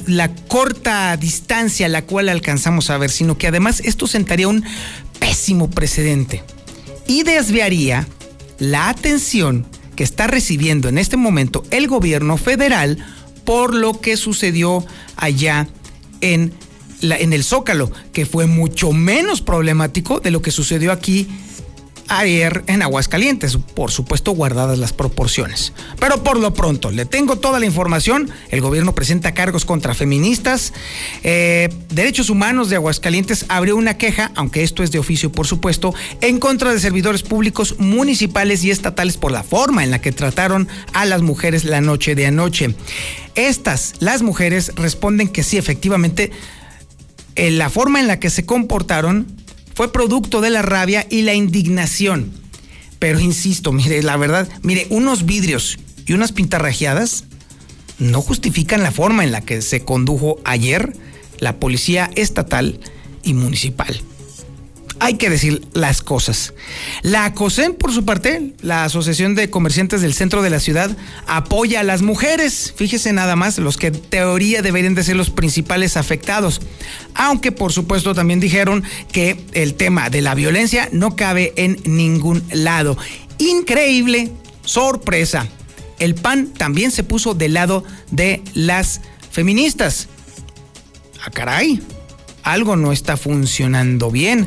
[0.06, 4.64] la, corta distancia a la cual alcanzamos a ver, sino que además esto sentaría un
[5.18, 6.44] pésimo precedente
[7.06, 8.06] y desviaría
[8.58, 12.98] la atención que está recibiendo en este momento el gobierno federal
[13.44, 14.84] por lo que sucedió
[15.16, 15.66] allá
[16.20, 16.52] en
[17.02, 21.28] en el Zócalo, que fue mucho menos problemático de lo que sucedió aquí
[22.10, 25.72] ayer en Aguascalientes, por supuesto guardadas las proporciones.
[26.00, 28.28] Pero por lo pronto, le tengo toda la información.
[28.50, 30.72] El gobierno presenta cargos contra feministas.
[31.22, 35.94] Eh, Derechos Humanos de Aguascalientes abrió una queja, aunque esto es de oficio por supuesto,
[36.20, 40.68] en contra de servidores públicos municipales y estatales por la forma en la que trataron
[40.92, 42.74] a las mujeres la noche de anoche.
[43.36, 46.32] Estas, las mujeres, responden que sí, efectivamente,
[47.36, 49.26] eh, la forma en la que se comportaron
[49.74, 52.32] fue producto de la rabia y la indignación.
[52.98, 57.24] Pero insisto, mire, la verdad, mire, unos vidrios y unas pintarrajeadas
[57.98, 60.96] no justifican la forma en la que se condujo ayer
[61.38, 62.80] la policía estatal
[63.22, 64.02] y municipal
[65.00, 66.52] hay que decir las cosas.
[67.02, 70.96] La ACOSEN, por su parte, la Asociación de Comerciantes del Centro de la Ciudad,
[71.26, 72.72] apoya a las mujeres.
[72.76, 76.60] Fíjese nada más, los que en teoría deberían de ser los principales afectados.
[77.14, 82.42] Aunque, por supuesto, también dijeron que el tema de la violencia no cabe en ningún
[82.52, 82.98] lado.
[83.38, 84.30] Increíble,
[84.64, 85.48] sorpresa.
[85.98, 90.08] El PAN también se puso del lado de las feministas.
[91.24, 91.80] Ah, caray,
[92.42, 94.46] algo no está funcionando bien.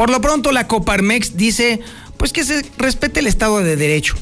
[0.00, 1.80] Por lo pronto, la Coparmex dice,
[2.16, 4.14] pues que se respete el Estado de Derecho.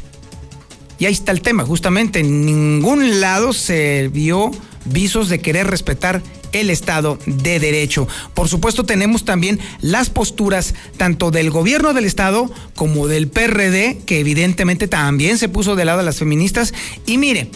[0.98, 4.50] Y ahí está el tema, justamente en ningún lado se vio
[4.86, 6.20] visos de querer respetar
[6.50, 8.08] el Estado de Derecho.
[8.34, 14.18] Por supuesto, tenemos también las posturas tanto del gobierno del Estado como del PRD, que
[14.18, 16.74] evidentemente también se puso de lado a las feministas.
[17.06, 17.52] Y mire,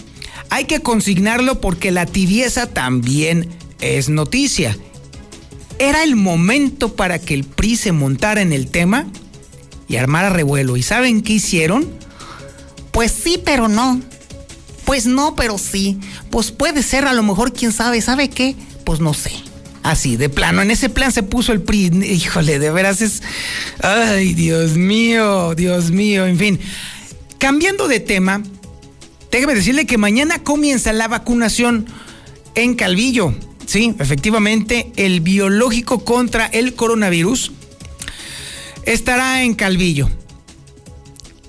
[0.48, 3.48] hay que consignarlo porque la tibieza también
[3.80, 4.78] es noticia.
[5.82, 9.04] Era el momento para que el PRI se montara en el tema
[9.88, 10.76] y armara revuelo.
[10.76, 11.90] ¿Y saben qué hicieron?
[12.92, 14.00] Pues sí, pero no.
[14.84, 15.98] Pues no, pero sí.
[16.30, 18.00] Pues puede ser, a lo mejor, quién sabe.
[18.00, 18.54] ¿Sabe qué?
[18.84, 19.32] Pues no sé.
[19.82, 20.62] Así, de plano.
[20.62, 21.90] En ese plan se puso el PRI.
[22.04, 23.20] Híjole, de veras es.
[23.80, 26.26] Ay, Dios mío, Dios mío.
[26.26, 26.60] En fin.
[27.38, 28.40] Cambiando de tema,
[29.32, 31.86] déjeme decirle que mañana comienza la vacunación
[32.54, 33.34] en Calvillo.
[33.72, 37.52] Sí, efectivamente, el biológico contra el coronavirus
[38.84, 40.10] estará en Calvillo.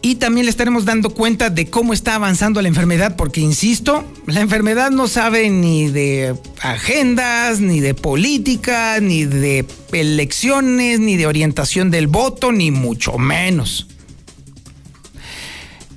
[0.01, 4.39] Y también le estaremos dando cuenta de cómo está avanzando la enfermedad, porque insisto, la
[4.39, 11.91] enfermedad no sabe ni de agendas, ni de política, ni de elecciones, ni de orientación
[11.91, 13.87] del voto, ni mucho menos.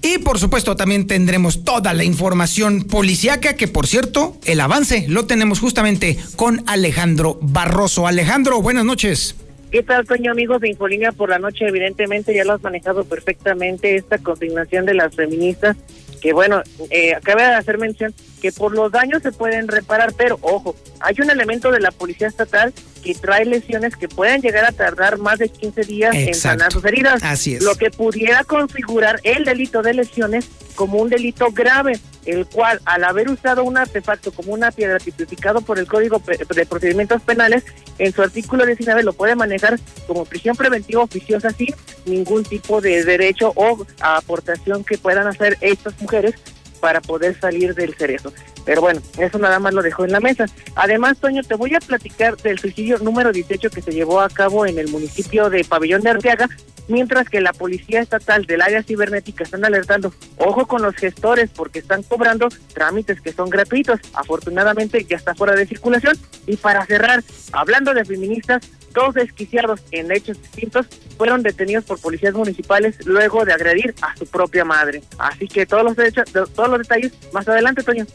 [0.07, 5.27] Y por supuesto también tendremos toda la información policiaca, que por cierto, el avance lo
[5.27, 8.07] tenemos justamente con Alejandro Barroso.
[8.07, 9.35] Alejandro, buenas noches.
[9.73, 11.67] ¿Qué tal, Toño, amigos de Infolínea por la noche?
[11.67, 15.77] Evidentemente ya lo has manejado perfectamente esta consignación de las feministas,
[16.27, 16.61] que bueno,
[16.91, 18.13] eh, acaba de hacer mención
[18.43, 22.27] que por los daños se pueden reparar, pero ojo, hay un elemento de la Policía
[22.27, 22.75] Estatal
[23.05, 26.85] que trae lesiones que pueden llegar a tardar más de 15 días en sanar sus
[26.85, 27.23] heridas.
[27.23, 27.63] Así es.
[27.63, 33.03] Lo que pudiera configurar el delito de lesiones como un delito grave, el cual al
[33.03, 36.23] haber usado un artefacto como una piedra tipificado por el Código
[36.55, 37.65] de Procedimientos Penales,
[37.99, 41.75] en su artículo 19 lo puede manejar como prisión preventiva oficiosa sin
[42.05, 46.35] ningún tipo de derecho o aportación que puedan hacer estas mujeres
[46.81, 48.33] para poder salir del cerezo.
[48.65, 50.47] Pero bueno, eso nada más lo dejó en la mesa.
[50.75, 54.67] Además, Toño, te voy a platicar del suicidio número 18 que se llevó a cabo
[54.67, 56.49] en el municipio de Pabellón de Arteaga,
[56.89, 61.79] mientras que la Policía Estatal del área cibernética están alertando, ojo con los gestores porque
[61.79, 64.01] están cobrando trámites que son gratuitos.
[64.15, 66.17] Afortunadamente ya está fuera de circulación.
[66.47, 67.23] Y para cerrar,
[67.53, 68.63] hablando de feministas,
[68.97, 70.87] dos desquiciados en hechos distintos
[71.17, 75.03] fueron detenidos por policías municipales luego de agredir a su propia madre.
[75.19, 75.97] Así que todos los,
[76.55, 78.07] todos los detalles más adelante, Toño.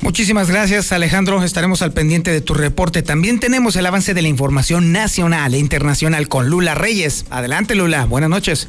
[0.00, 1.42] Muchísimas gracias, Alejandro.
[1.42, 3.02] Estaremos al pendiente de tu reporte.
[3.02, 7.26] También tenemos el avance de la información nacional e internacional con Lula Reyes.
[7.30, 8.06] Adelante, Lula.
[8.06, 8.68] Buenas noches.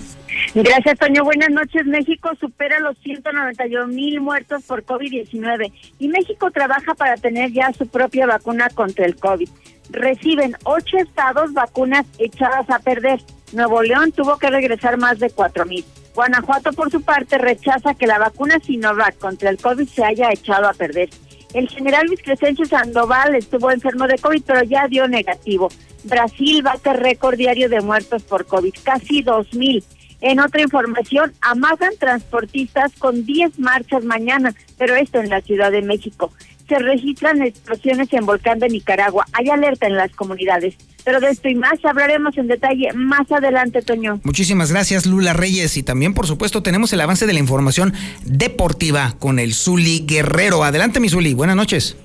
[0.54, 1.24] Gracias, Toño.
[1.24, 1.86] Buenas noches.
[1.86, 7.88] México supera los 191 mil muertos por COVID-19 y México trabaja para tener ya su
[7.88, 9.50] propia vacuna contra el COVID.
[9.90, 13.22] Reciben ocho estados vacunas echadas a perder.
[13.54, 15.84] Nuevo León tuvo que regresar más de cuatro mil.
[16.16, 20.68] Guanajuato, por su parte, rechaza que la vacuna Sinovac contra el COVID se haya echado
[20.68, 21.10] a perder.
[21.54, 25.70] El general Luis Crescencio Sandoval estuvo enfermo de COVID, pero ya dio negativo.
[26.04, 29.84] Brasil bate récord diario de muertos por COVID, casi dos mil.
[30.22, 35.82] En otra información, amagan transportistas con 10 marchas mañana, pero esto en la Ciudad de
[35.82, 36.32] México.
[36.72, 39.26] Se registran explosiones en Volcán de Nicaragua.
[39.34, 40.76] Hay alerta en las comunidades.
[41.04, 44.22] Pero de esto y más hablaremos en detalle más adelante, Toño.
[44.24, 45.76] Muchísimas gracias, Lula Reyes.
[45.76, 47.94] Y también, por supuesto, tenemos el avance de la información
[48.24, 50.64] deportiva con el Zuli Guerrero.
[50.64, 51.34] Adelante, mi Zuli.
[51.34, 51.98] Buenas noches.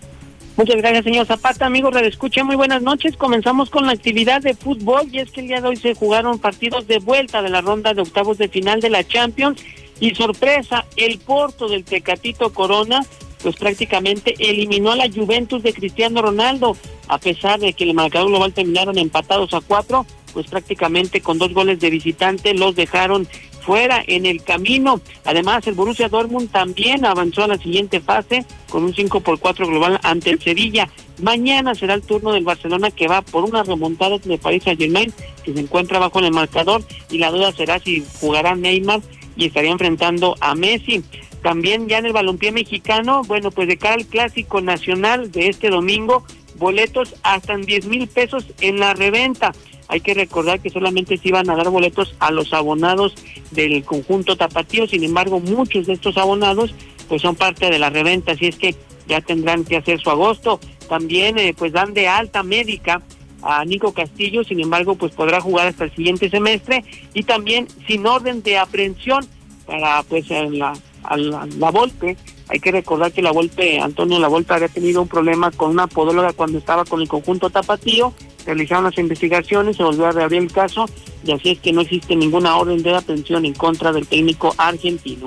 [0.56, 1.66] Muchas gracias, señor Zapata.
[1.66, 3.16] Amigos, escucha muy buenas noches.
[3.16, 6.40] Comenzamos con la actividad de fútbol y es que el día de hoy se jugaron
[6.40, 9.62] partidos de vuelta de la ronda de octavos de final de la Champions
[10.00, 13.06] y sorpresa, el Porto del Tecatito Corona
[13.46, 16.76] pues prácticamente eliminó a la Juventus de Cristiano Ronaldo,
[17.06, 21.54] a pesar de que el marcador global terminaron empatados a cuatro, pues prácticamente con dos
[21.54, 23.28] goles de visitante los dejaron
[23.60, 25.00] fuera en el camino.
[25.24, 29.64] Además, el Borussia Dortmund también avanzó a la siguiente fase con un 5 por 4
[29.68, 30.88] global ante el Sevilla.
[31.22, 35.12] Mañana será el turno del Barcelona que va por una remontada de París Saint Germain,
[35.44, 36.82] que se encuentra bajo el marcador,
[37.12, 39.02] y la duda será si jugará Neymar
[39.36, 41.04] y estaría enfrentando a Messi.
[41.46, 45.70] También ya en el balompié mexicano, bueno, pues de cara al clásico nacional de este
[45.70, 46.24] domingo,
[46.56, 49.52] boletos hasta en 10 mil pesos en la reventa.
[49.86, 53.14] Hay que recordar que solamente se iban a dar boletos a los abonados
[53.52, 56.74] del conjunto tapatío, sin embargo muchos de estos abonados
[57.08, 58.74] pues son parte de la reventa, así es que
[59.06, 60.58] ya tendrán que hacer su agosto.
[60.88, 63.02] También eh, pues dan de alta médica
[63.42, 66.82] a Nico Castillo, sin embargo pues podrá jugar hasta el siguiente semestre
[67.14, 69.24] y también sin orden de aprehensión
[69.64, 70.72] para pues en la,
[71.08, 72.16] a la, la Volpe.
[72.48, 75.86] Hay que recordar que la Volpe, Antonio La Volpe había tenido un problema con una
[75.86, 78.12] podóloga cuando estaba con el conjunto tapatío
[78.46, 80.86] realizaron las investigaciones, se volvió a reabrir el caso
[81.24, 85.26] y así es que no existe ninguna orden de aprehensión en contra del técnico argentino.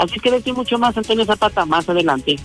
[0.00, 2.36] Así que decir mucho más, Antonio Zapata, más adelante.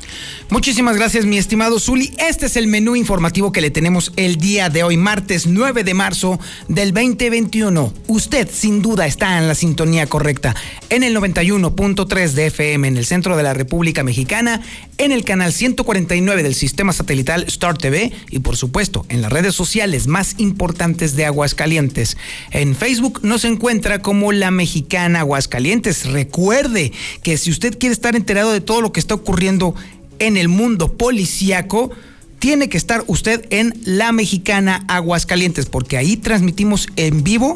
[0.49, 2.13] Muchísimas gracias, mi estimado Zuli.
[2.17, 5.93] Este es el menú informativo que le tenemos el día de hoy, martes 9 de
[5.93, 6.37] marzo
[6.67, 7.93] del 2021.
[8.07, 10.53] Usted, sin duda, está en la sintonía correcta.
[10.89, 14.61] En el 91.3 de FM en el centro de la República Mexicana,
[14.97, 19.55] en el canal 149 del sistema satelital Star TV y, por supuesto, en las redes
[19.55, 22.17] sociales más importantes de Aguascalientes.
[22.51, 26.05] En Facebook nos encuentra como La Mexicana Aguascalientes.
[26.05, 26.91] Recuerde
[27.23, 29.75] que si usted quiere estar enterado de todo lo que está ocurriendo
[30.17, 31.91] en el mundo policíaco,
[32.39, 37.55] tiene que estar usted en La Mexicana Aguascalientes, porque ahí transmitimos en vivo,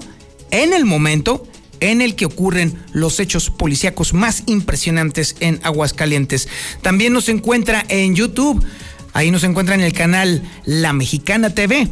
[0.51, 1.47] en el momento
[1.79, 6.49] en el que ocurren los hechos policíacos más impresionantes en Aguascalientes.
[6.83, 8.63] También nos encuentra en YouTube,
[9.13, 11.87] ahí nos encuentra en el canal La Mexicana TV.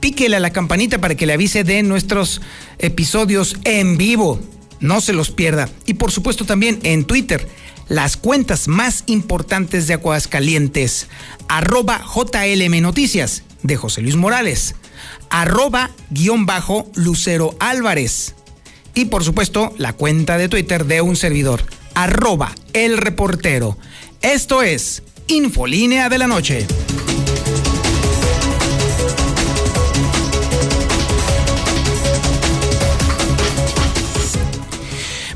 [0.00, 2.40] Píquele a la campanita para que le avise de nuestros
[2.78, 4.40] episodios en vivo.
[4.80, 5.68] No se los pierda.
[5.86, 7.48] Y por supuesto también en Twitter,
[7.88, 11.08] las cuentas más importantes de Aguascalientes.
[11.48, 14.74] Arroba JLM Noticias de José Luis Morales.
[15.28, 18.34] Arroba guion bajo Lucero Álvarez.
[18.94, 21.64] Y por supuesto la cuenta de Twitter de un servidor.
[21.94, 23.76] Arroba el reportero.
[24.22, 26.66] Esto es Infolínea de la Noche.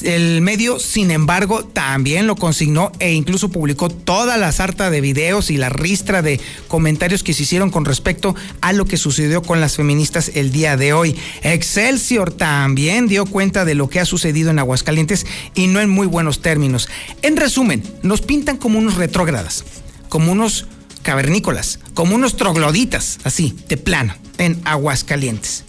[0.04, 5.50] El medio, sin embargo, también lo consignó e incluso publicó toda la sarta de videos
[5.50, 9.60] y la ristra de comentarios que se hicieron con respecto a lo que sucedió con
[9.60, 11.16] las feministas el día de hoy.
[11.42, 15.26] Excelsior también dio cuenta de lo que ha sucedido en Aguascalientes
[15.56, 16.90] y no en muy buenos términos.
[17.24, 19.66] En resumen, nos pintan como unos retrógradas,
[20.10, 20.68] como unos
[21.06, 25.64] cavernícolas, como unos trogloditas, así, de plano, en Aguascalientes.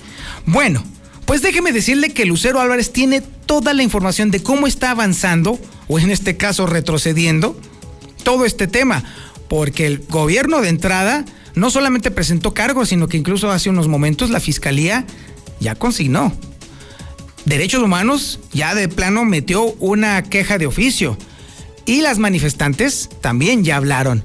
[0.46, 0.82] Bueno,
[1.26, 5.98] pues déjeme decirle que Lucero Álvarez tiene toda la información de cómo está avanzando, o
[6.00, 7.60] en este caso retrocediendo,
[8.24, 9.04] todo este tema,
[9.48, 14.30] porque el gobierno de entrada no solamente presentó cargos, sino que incluso hace unos momentos
[14.30, 15.04] la fiscalía
[15.60, 16.32] ya consignó.
[17.44, 21.18] Derechos Humanos ya de plano metió una queja de oficio.
[21.84, 24.24] Y las manifestantes también ya hablaron.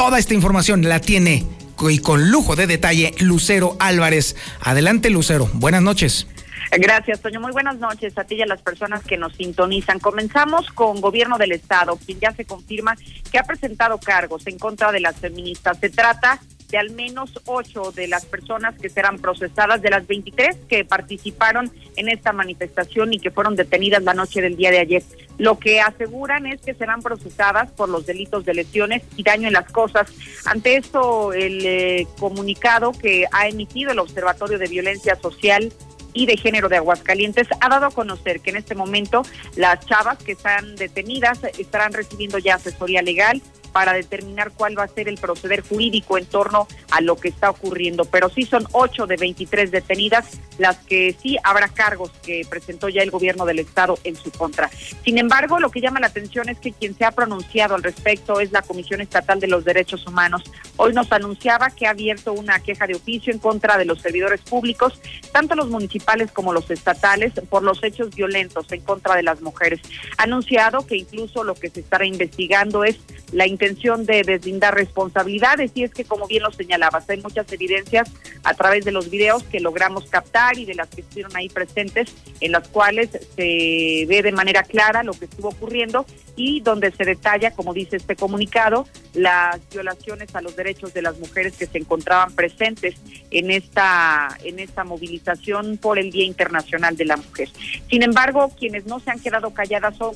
[0.00, 1.44] Toda esta información la tiene
[1.78, 4.34] y con lujo de detalle Lucero Álvarez.
[4.62, 6.26] Adelante Lucero, buenas noches.
[6.72, 7.38] Gracias, Toño.
[7.38, 9.98] Muy buenas noches a ti y a las personas que nos sintonizan.
[9.98, 12.96] Comenzamos con Gobierno del Estado, quien ya se confirma
[13.30, 15.76] que ha presentado cargos en contra de las feministas.
[15.78, 16.40] Se trata
[16.70, 21.70] de al menos ocho de las personas que serán procesadas, de las 23 que participaron
[21.96, 25.02] en esta manifestación y que fueron detenidas la noche del día de ayer.
[25.38, 29.54] Lo que aseguran es que serán procesadas por los delitos de lesiones y daño en
[29.54, 30.12] las cosas.
[30.44, 35.72] Ante esto, el eh, comunicado que ha emitido el Observatorio de Violencia Social
[36.12, 39.22] y de Género de Aguascalientes ha dado a conocer que en este momento
[39.56, 43.40] las chavas que están detenidas estarán recibiendo ya asesoría legal
[43.72, 47.50] para determinar cuál va a ser el proceder jurídico en torno a lo que está
[47.50, 48.04] ocurriendo.
[48.04, 53.02] Pero sí son ocho de 23 detenidas las que sí habrá cargos que presentó ya
[53.02, 54.68] el gobierno del estado en su contra.
[55.04, 58.40] Sin embargo, lo que llama la atención es que quien se ha pronunciado al respecto
[58.40, 60.42] es la Comisión Estatal de los Derechos Humanos.
[60.76, 64.40] Hoy nos anunciaba que ha abierto una queja de oficio en contra de los servidores
[64.42, 65.00] públicos,
[65.32, 69.80] tanto los municipales como los estatales, por los hechos violentos en contra de las mujeres.
[70.18, 72.98] Ha anunciado que incluso lo que se estará investigando es
[73.32, 78.10] la intención de deslindar responsabilidades y es que como bien lo señalabas, hay muchas evidencias
[78.42, 82.14] a través de los videos que logramos captar y de las que estuvieron ahí presentes
[82.40, 86.06] en las cuales se ve de manera clara lo que estuvo ocurriendo
[86.36, 91.18] y donde se detalla, como dice este comunicado, las violaciones a los derechos de las
[91.18, 92.94] mujeres que se encontraban presentes
[93.30, 97.50] en esta en esta movilización por el Día Internacional de la Mujer.
[97.90, 100.14] Sin embargo, quienes no se han quedado calladas son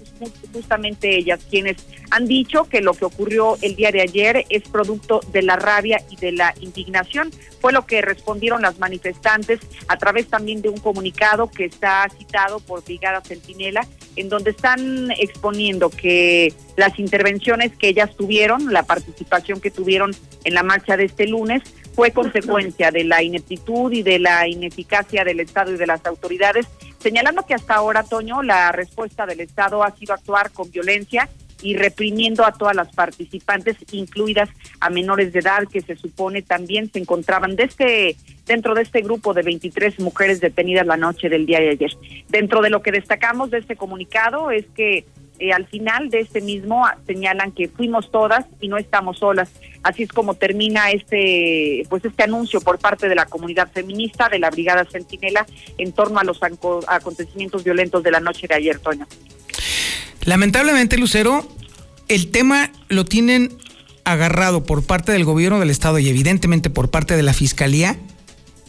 [0.53, 1.77] justamente ellas quienes
[2.11, 6.01] han dicho que lo que ocurrió el día de ayer es producto de la rabia
[6.11, 7.31] y de la indignación.
[7.61, 12.61] Fue lo que respondieron las manifestantes a través también de un comunicado que está citado
[12.61, 13.87] por Brigada Centinela,
[14.17, 20.55] en donde están exponiendo que las intervenciones que ellas tuvieron, la participación que tuvieron en
[20.55, 21.63] la marcha de este lunes,
[21.95, 26.67] fue consecuencia de la ineptitud y de la ineficacia del Estado y de las autoridades,
[26.99, 31.29] señalando que hasta ahora, Toño, la respuesta del Estado ha sido actuar con violencia
[31.63, 34.49] y reprimiendo a todas las participantes, incluidas
[34.81, 38.17] a menores de edad que se supone también se encontraban de este,
[38.47, 41.93] dentro de este grupo de 23 mujeres detenidas la noche del día de ayer.
[42.29, 45.05] Dentro de lo que destacamos de este comunicado es que
[45.41, 49.51] eh, al final de este mismo señalan que fuimos todas y no estamos solas.
[49.83, 54.39] Así es como termina este pues este anuncio por parte de la comunidad feminista de
[54.39, 55.45] la Brigada Centinela
[55.77, 56.39] en torno a los
[56.87, 59.07] acontecimientos violentos de la noche de ayer, Toño.
[60.25, 61.49] Lamentablemente, Lucero,
[62.09, 63.57] el tema lo tienen
[64.05, 67.99] agarrado por parte del gobierno del estado y evidentemente por parte de la fiscalía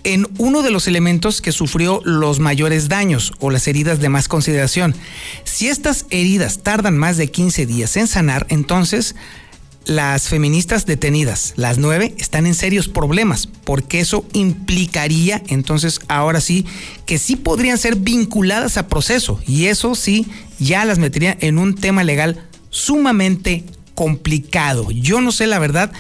[0.03, 4.27] en uno de los elementos que sufrió los mayores daños o las heridas de más
[4.27, 4.95] consideración.
[5.43, 9.15] Si estas heridas tardan más de 15 días en sanar, entonces
[9.85, 16.65] las feministas detenidas, las nueve, están en serios problemas, porque eso implicaría entonces ahora sí
[17.05, 20.25] que sí podrían ser vinculadas a proceso y eso sí
[20.59, 23.63] ya las metería en un tema legal sumamente
[23.93, 24.91] complicado.
[24.91, 25.91] Yo no sé la verdad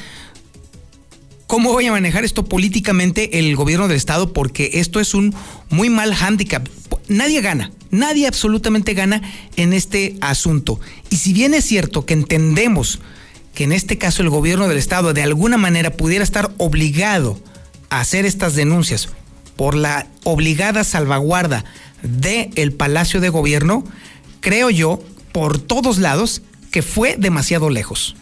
[1.47, 5.33] cómo voy a manejar esto políticamente el gobierno del estado porque esto es un
[5.69, 6.67] muy mal hándicap.
[7.07, 9.21] Nadie gana, nadie absolutamente gana
[9.55, 10.79] en este asunto.
[11.11, 12.99] Y si bien es cierto que entendemos
[13.55, 17.39] que en este caso el gobierno del estado de alguna manera pudiera estar obligado
[17.89, 19.09] a hacer estas denuncias
[19.55, 21.63] por la obligada salvaguarda
[22.03, 23.83] del el Palacio de Gobierno,
[24.41, 24.99] creo yo,
[25.31, 26.41] por todos lados,
[26.71, 28.15] que fue demasiado lejos.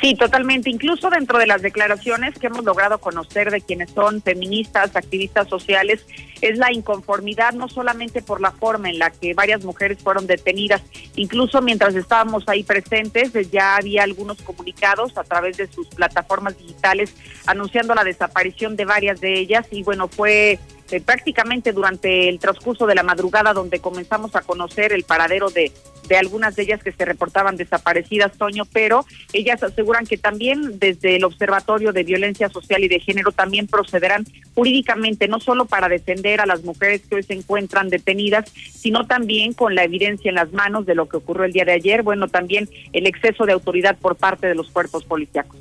[0.00, 0.70] Sí, totalmente.
[0.70, 6.06] Incluso dentro de las declaraciones que hemos logrado conocer de quienes son feministas, activistas sociales,
[6.40, 10.82] es la inconformidad no solamente por la forma en la que varias mujeres fueron detenidas,
[11.16, 17.14] incluso mientras estábamos ahí presentes, ya había algunos comunicados a través de sus plataformas digitales
[17.46, 20.58] anunciando la desaparición de varias de ellas y bueno, fue
[20.92, 25.72] eh, prácticamente durante el transcurso de la madrugada donde comenzamos a conocer el paradero de,
[26.08, 31.16] de algunas de ellas que se reportaban desaparecidas, Toño, pero ellas aseguran que también desde
[31.16, 36.40] el Observatorio de Violencia Social y de Género también procederán jurídicamente, no solo para defender
[36.40, 40.52] a las mujeres que hoy se encuentran detenidas, sino también con la evidencia en las
[40.52, 43.96] manos de lo que ocurrió el día de ayer, bueno, también el exceso de autoridad
[43.96, 45.58] por parte de los cuerpos policíacos.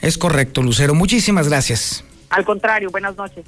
[0.00, 0.94] Es correcto, Lucero.
[0.94, 2.04] Muchísimas gracias.
[2.30, 3.44] Al contrario, buenas noches.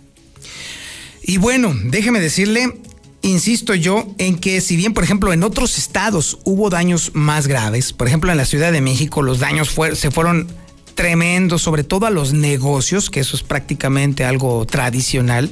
[1.26, 2.78] Y bueno, déjeme decirle,
[3.22, 7.94] insisto yo, en que si bien, por ejemplo, en otros estados hubo daños más graves,
[7.94, 10.48] por ejemplo, en la Ciudad de México los daños se fueron
[10.94, 15.50] tremendos, sobre todo a los negocios, que eso es prácticamente algo tradicional,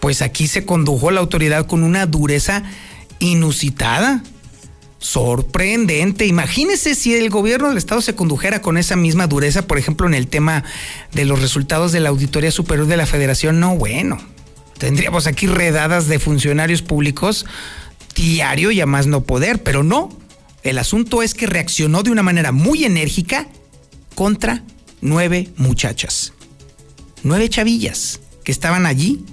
[0.00, 2.62] pues aquí se condujo la autoridad con una dureza
[3.20, 4.22] inusitada,
[4.98, 6.26] sorprendente.
[6.26, 10.14] Imagínese si el gobierno del estado se condujera con esa misma dureza, por ejemplo, en
[10.14, 10.62] el tema
[11.12, 14.18] de los resultados de la Auditoría Superior de la Federación, no, bueno,
[14.78, 17.46] tendríamos aquí redadas de funcionarios públicos
[18.14, 20.08] diario y a más no poder, pero no.
[20.62, 23.48] El asunto es que reaccionó de una manera muy enérgica
[24.14, 24.64] contra
[25.00, 26.32] nueve muchachas,
[27.22, 29.24] nueve chavillas que estaban allí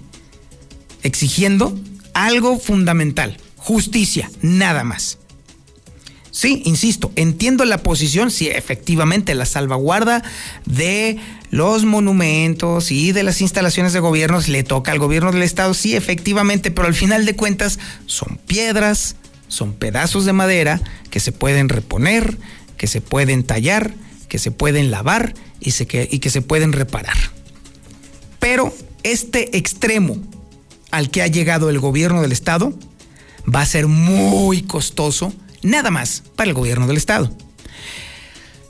[1.01, 1.77] exigiendo
[2.13, 5.17] algo fundamental, justicia, nada más.
[6.36, 10.22] Sí, insisto, entiendo la posición, sí, efectivamente, la salvaguarda
[10.66, 11.18] de
[11.49, 15.95] los monumentos y de las instalaciones de gobiernos le toca al gobierno del estado, sí,
[15.95, 19.16] efectivamente, pero al final de cuentas son piedras,
[19.48, 22.38] son pedazos de madera que se pueden reponer,
[22.76, 23.94] que se pueden tallar,
[24.28, 27.16] que se pueden lavar y, que, y que se pueden reparar.
[28.41, 30.18] Pero este extremo
[30.91, 32.78] al que ha llegado el gobierno del estado
[33.48, 35.32] va a ser muy costoso
[35.65, 37.35] nada más para el gobierno del estado.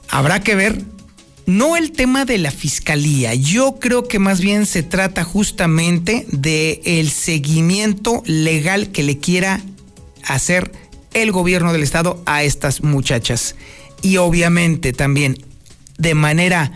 [0.10, 0.82] Habrá que ver
[1.46, 6.82] no el tema de la fiscalía, yo creo que más bien se trata justamente de
[6.86, 9.62] el seguimiento legal que le quiera
[10.24, 10.72] hacer
[11.14, 13.56] el gobierno del estado a estas muchachas.
[14.02, 15.38] Y obviamente también
[15.98, 16.72] de manera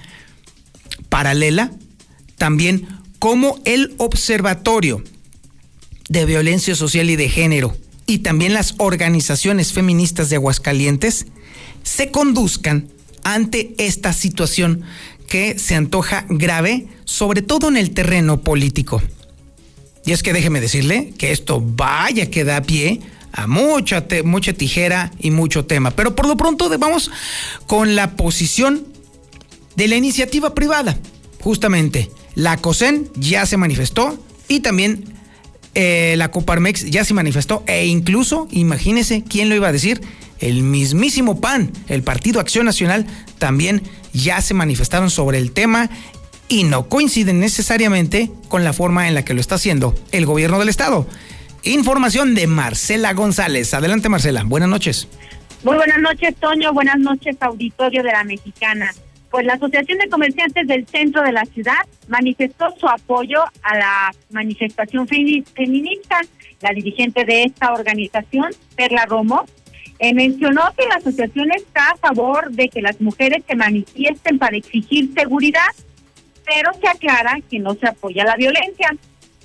[1.09, 1.71] paralela,
[2.37, 2.87] también
[3.17, 5.03] como el observatorio
[6.09, 7.75] de violencia social y de género
[8.09, 11.27] y también las organizaciones feministas de Aguascalientes
[11.83, 12.89] se conduzcan
[13.23, 14.81] ante esta situación
[15.27, 18.99] que se antoja grave, sobre todo en el terreno político.
[20.07, 22.99] Y es que déjeme decirle que esto vaya que da pie
[23.31, 25.91] a mucha, mucha tijera y mucho tema.
[25.91, 27.11] Pero por lo pronto vamos
[27.67, 28.87] con la posición
[29.75, 30.97] de la iniciativa privada.
[31.41, 34.17] Justamente, la COSEN ya se manifestó
[34.47, 35.18] y también
[35.75, 40.01] eh, la Coparmex ya se manifestó e incluso, imagínese quién lo iba a decir,
[40.39, 43.05] el mismísimo PAN, el Partido Acción Nacional,
[43.37, 43.83] también
[44.13, 45.89] ya se manifestaron sobre el tema
[46.47, 50.59] y no coinciden necesariamente con la forma en la que lo está haciendo el gobierno
[50.59, 51.07] del estado.
[51.63, 53.73] Información de Marcela González.
[53.73, 55.07] Adelante Marcela, buenas noches.
[55.63, 58.91] Muy buenas noches Toño, buenas noches auditorio de la Mexicana
[59.29, 64.11] pues la Asociación de Comerciantes del Centro de la Ciudad manifestó su apoyo a la
[64.31, 66.21] manifestación feminista.
[66.61, 69.45] La dirigente de esta organización, Perla Romo,
[69.99, 74.57] eh, mencionó que la asociación está a favor de que las mujeres se manifiesten para
[74.57, 75.69] exigir seguridad,
[76.45, 78.95] pero se aclara que no se apoya la violencia.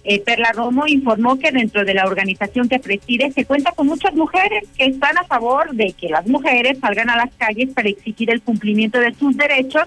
[0.07, 4.15] Eh, Perla Romo informó que dentro de la organización que preside se cuenta con muchas
[4.15, 8.31] mujeres que están a favor de que las mujeres salgan a las calles para exigir
[8.31, 9.85] el cumplimiento de sus derechos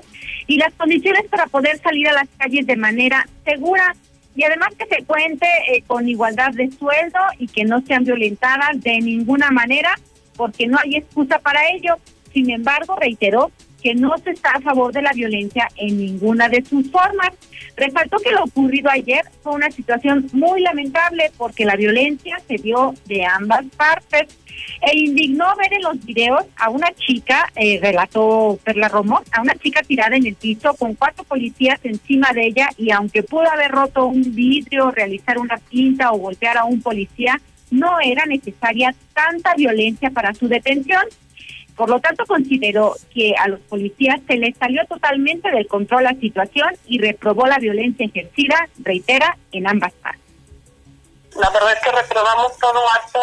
[0.47, 3.95] y las condiciones para poder salir a las calles de manera segura
[4.35, 8.81] y además que se cuente eh, con igualdad de sueldo y que no sean violentadas
[8.81, 9.93] de ninguna manera
[10.35, 11.95] porque no hay excusa para ello.
[12.33, 13.51] Sin embargo, reiteró
[13.81, 17.31] que no se está a favor de la violencia en ninguna de sus formas.
[17.75, 22.93] Resaltó que lo ocurrido ayer fue una situación muy lamentable porque la violencia se dio
[23.05, 24.27] de ambas partes
[24.81, 29.55] e indignó ver en los videos a una chica, eh, relató Perla Romo, a una
[29.55, 33.71] chica tirada en el piso con cuatro policías encima de ella y aunque pudo haber
[33.71, 37.39] roto un vidrio, realizar una pinta o golpear a un policía,
[37.71, 41.03] no era necesaria tanta violencia para su detención.
[41.77, 46.15] Por lo tanto, consideró que a los policías se les salió totalmente del control la
[46.15, 50.23] situación y reprobó la violencia ejercida, reitera, en ambas partes.
[51.35, 53.19] La verdad es que reprobamos todo acto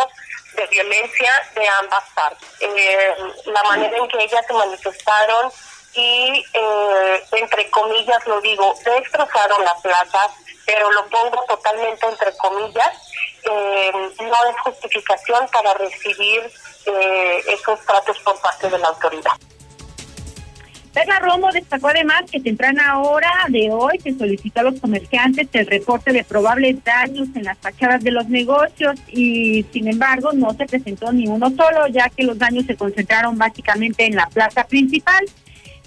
[0.56, 2.48] de violencia de ambas partes.
[2.60, 3.14] Eh,
[3.46, 5.50] la manera en que ellas se manifestaron
[5.94, 10.30] y, eh, entre comillas, lo digo, destrozaron la plaza,
[10.66, 13.12] pero lo pongo totalmente entre comillas,
[13.44, 16.50] eh, no es justificación para recibir
[16.86, 19.32] eh, esos tratos por parte de la autoridad.
[20.94, 25.66] Perla Romo destacó además que temprana hora de hoy se solicitó a los comerciantes el
[25.66, 30.66] reporte de probables daños en las fachadas de los negocios y sin embargo no se
[30.66, 35.24] presentó ni uno solo ya que los daños se concentraron básicamente en la plaza principal.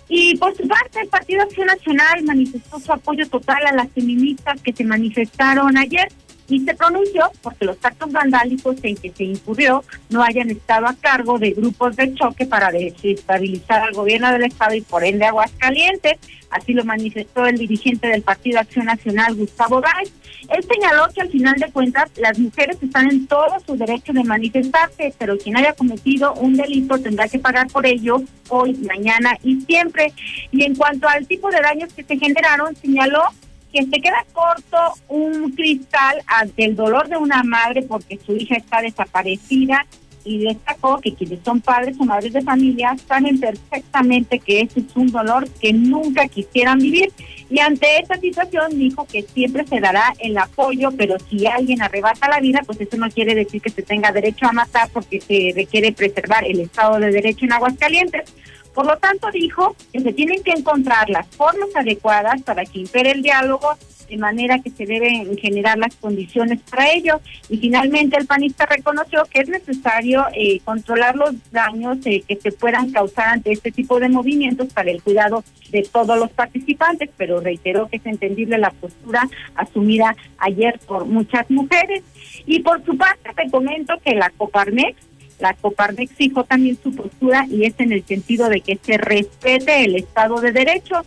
[0.09, 4.61] Y por su parte el Partido Acción Nacional manifestó su apoyo total a las feministas
[4.61, 6.07] que se manifestaron ayer
[6.49, 10.95] y se pronunció porque los actos vandálicos en que se incurrió no hayan estado a
[10.95, 16.17] cargo de grupos de choque para desestabilizar al gobierno del Estado y por ende Aguascalientes.
[16.49, 20.11] Así lo manifestó el dirigente del Partido Acción Nacional, Gustavo Gáez.
[20.49, 24.23] Él señaló que al final de cuentas las mujeres están en todo su derecho de
[24.23, 29.59] manifestarse, pero quien haya cometido un delito tendrá que pagar por ello hoy, mañana y
[29.61, 30.13] siempre.
[30.51, 33.23] Y en cuanto al tipo de daños que se generaron, señaló
[33.71, 34.77] que se queda corto
[35.09, 39.85] un cristal ante el dolor de una madre porque su hija está desaparecida
[40.27, 44.95] y destacó que quienes son padres o madres de familia saben perfectamente que ese es
[44.95, 47.13] un dolor que nunca quisieran vivir.
[47.49, 52.27] Y ante esta situación dijo que siempre se dará el apoyo, pero si alguien arrebata
[52.27, 55.53] la vida, pues eso no quiere decir que se tenga derecho a matar porque se
[55.55, 58.33] requiere preservar el Estado de Derecho en Aguascalientes.
[58.77, 63.09] Por lo tanto, dijo que se tienen que encontrar las formas adecuadas para que impere
[63.09, 63.71] el diálogo
[64.07, 67.19] de manera que se deben generar las condiciones para ello.
[67.49, 72.51] Y finalmente el panista reconoció que es necesario eh, controlar los daños eh, que se
[72.51, 77.39] puedan causar ante este tipo de movimientos para el cuidado de todos los participantes, pero
[77.39, 82.03] reiteró que es entendible la postura asumida ayer por muchas mujeres.
[82.45, 85.06] Y por su parte te comento que la Coparmex
[85.39, 89.85] la Coparmex fijó también su postura y es en el sentido de que se respete
[89.85, 91.03] el Estado de Derecho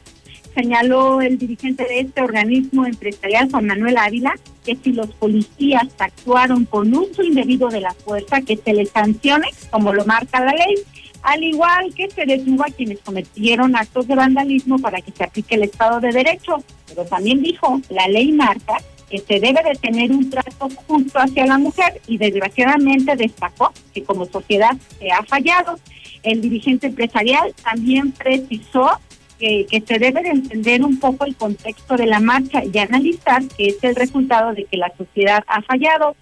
[0.55, 4.35] señaló el dirigente de este organismo empresarial, Juan Manuel Ávila,
[4.65, 9.49] que si los policías actuaron con uso indebido de la fuerza, que se les sancione,
[9.71, 10.75] como lo marca la ley,
[11.23, 15.55] al igual que se detuvo a quienes cometieron actos de vandalismo para que se aplique
[15.55, 16.63] el Estado de Derecho.
[16.89, 18.79] Pero también dijo, la ley marca
[19.11, 24.05] que se debe de tener un trato justo hacia la mujer y desgraciadamente destacó que
[24.05, 25.79] como sociedad se ha fallado.
[26.23, 28.91] El dirigente empresarial también precisó
[29.39, 33.69] que, se debe de entender un poco el contexto de la marcha y analizar que
[33.69, 36.15] es el resultado de que la sociedad ha fallado.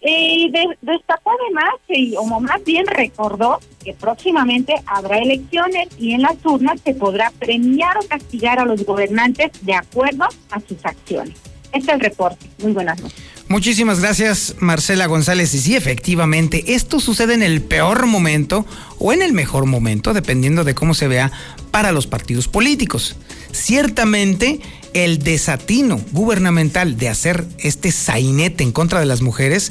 [0.00, 0.52] Y
[0.82, 6.80] destacó además, y, o más bien recordó, que próximamente habrá elecciones y en las urnas
[6.80, 11.55] se podrá premiar o castigar a los gobernantes de acuerdo a sus acciones.
[11.76, 12.46] Este es el reporte.
[12.62, 13.18] Muy buenas noches.
[13.48, 15.54] Muchísimas gracias, Marcela González.
[15.54, 18.66] Y sí, efectivamente, esto sucede en el peor momento
[18.98, 21.30] o en el mejor momento, dependiendo de cómo se vea
[21.70, 23.16] para los partidos políticos.
[23.52, 24.60] Ciertamente,
[24.94, 29.70] el desatino gubernamental de hacer este sainete en contra de las mujeres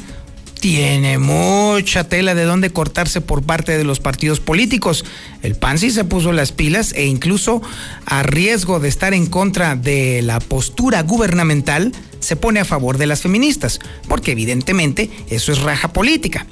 [0.59, 5.05] tiene mucha tela de dónde cortarse por parte de los partidos políticos.
[5.43, 7.61] El PAN sí se puso las pilas e incluso
[8.05, 13.05] a riesgo de estar en contra de la postura gubernamental, se pone a favor de
[13.05, 16.45] las feministas, porque evidentemente eso es raja política.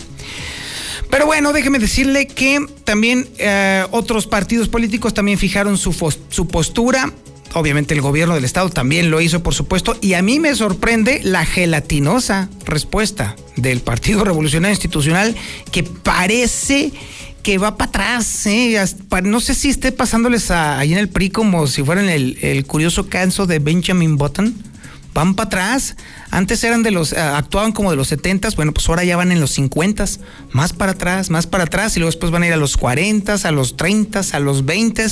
[1.10, 5.94] Pero bueno, déjeme decirle que también eh, otros partidos políticos también fijaron su,
[6.30, 7.14] su postura.
[7.54, 11.22] Obviamente el gobierno del estado también lo hizo, por supuesto, y a mí me sorprende
[11.24, 15.36] la gelatinosa respuesta del Partido Revolucionario Institucional
[15.72, 16.92] que parece
[17.44, 18.46] que va para atrás.
[18.48, 18.84] ¿eh?
[19.24, 23.08] No sé si esté pasándoles ahí en el PRI como si fueran el, el curioso
[23.08, 24.73] canso de Benjamin Button
[25.14, 25.96] van para atrás.
[26.32, 29.32] Antes eran de los, eh, actuaban como de los 70, bueno, pues ahora ya van
[29.32, 30.06] en los 50,
[30.52, 33.34] más para atrás, más para atrás, y luego después van a ir a los 40,
[33.34, 35.06] a los 30, a los 20,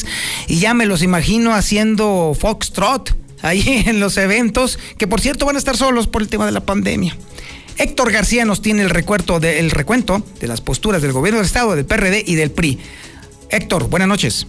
[0.47, 5.55] y ya me los imagino haciendo foxtrot ahí en los eventos, que por cierto van
[5.55, 7.15] a estar solos por el tema de la pandemia.
[7.77, 11.75] Héctor García nos tiene el recuento de, recuento de las posturas del gobierno del Estado,
[11.75, 12.79] del PRD y del PRI.
[13.49, 14.45] Héctor, buenas noches.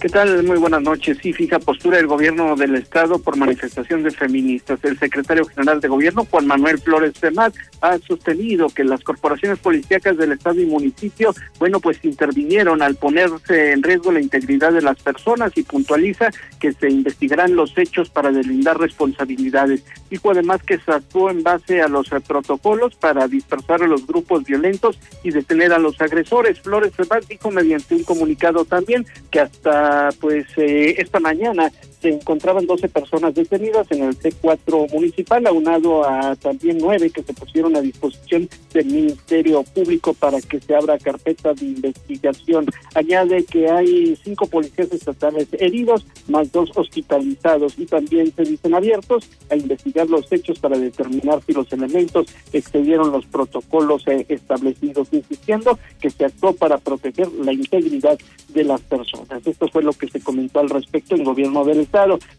[0.00, 0.42] ¿Qué tal?
[0.42, 1.16] Muy buenas noches.
[1.22, 4.78] Sí, fija postura del gobierno del Estado por manifestación de feministas.
[4.84, 10.16] El secretario general de gobierno, Juan Manuel Flores Femat, ha sostenido que las corporaciones policíacas
[10.16, 15.00] del Estado y municipio, bueno, pues intervinieron al ponerse en riesgo la integridad de las
[15.02, 19.84] personas y puntualiza que se investigarán los hechos para delindar responsabilidades.
[20.10, 24.44] Dijo además que se actuó en base a los protocolos para dispersar a los grupos
[24.44, 26.60] violentos y detener a los agresores.
[26.60, 31.70] Flores Femat dijo mediante un comunicado también que hasta pues eh, esta mañana
[32.10, 37.76] encontraban 12 personas detenidas en el C4 municipal, aunado a también nueve que se pusieron
[37.76, 42.66] a disposición del Ministerio Público para que se abra carpeta de investigación.
[42.94, 49.28] Añade que hay cinco policías estatales heridos, más dos hospitalizados y también se dicen abiertos
[49.50, 55.78] a investigar los hechos para determinar si los elementos excedieron los protocolos eh, establecidos, insistiendo
[56.00, 58.18] que se actuó para proteger la integridad
[58.48, 59.46] de las personas.
[59.46, 61.86] Esto fue lo que se comentó al respecto en gobierno del.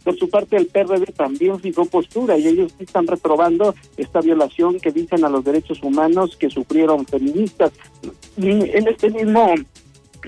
[0.04, 4.92] Por su parte, el PRD también fijó postura y ellos están reprobando esta violación que
[4.92, 7.72] dicen a los derechos humanos que sufrieron feministas.
[8.38, 9.56] En este mismo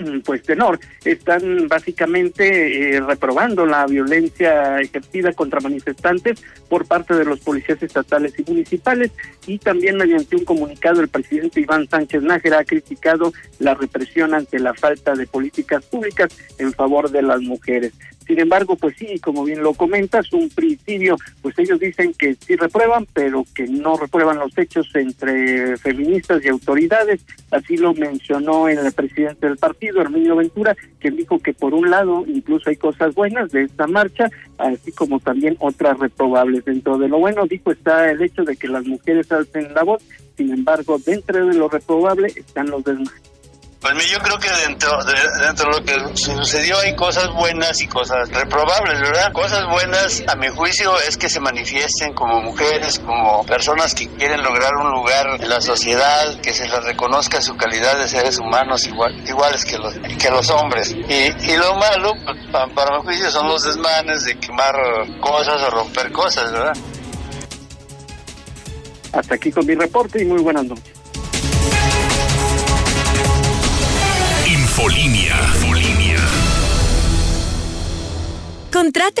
[0.00, 7.24] Mm, pues tenor están básicamente eh, reprobando la violencia ejercida contra manifestantes por parte de
[7.24, 9.10] los policías estatales y municipales
[9.46, 14.58] y también mediante un comunicado el presidente Iván Sánchez Nájera ha criticado la represión ante
[14.58, 17.92] la falta de políticas públicas en favor de las mujeres.
[18.30, 22.54] Sin embargo, pues sí, como bien lo comentas, un principio, pues ellos dicen que sí
[22.54, 27.26] reprueban, pero que no reprueban los hechos entre feministas y autoridades.
[27.50, 32.24] Así lo mencionó el presidente del partido, Herminio Ventura, quien dijo que por un lado
[32.24, 36.64] incluso hay cosas buenas de esta marcha, así como también otras reprobables.
[36.64, 40.04] Dentro de lo bueno, dijo, está el hecho de que las mujeres alcen la voz,
[40.36, 43.29] sin embargo, dentro de lo reprobable están los desmanes.
[43.80, 45.14] Pues yo creo que dentro de,
[45.46, 49.32] dentro de lo que sucedió hay cosas buenas y cosas reprobables, ¿verdad?
[49.32, 54.42] Cosas buenas, a mi juicio, es que se manifiesten como mujeres, como personas que quieren
[54.42, 58.86] lograr un lugar en la sociedad, que se les reconozca su calidad de seres humanos
[58.86, 60.90] igual, iguales que los, que los hombres.
[60.92, 62.12] Y, y lo malo,
[62.52, 64.74] para, para mi juicio, son los desmanes de quemar
[65.20, 66.76] cosas o romper cosas, ¿verdad?
[69.12, 70.99] Hasta aquí con mi reporte y muy buenas noches.
[74.80, 75.36] Infolinia.
[75.52, 76.18] Infolinia.
[78.72, 79.19] Contrate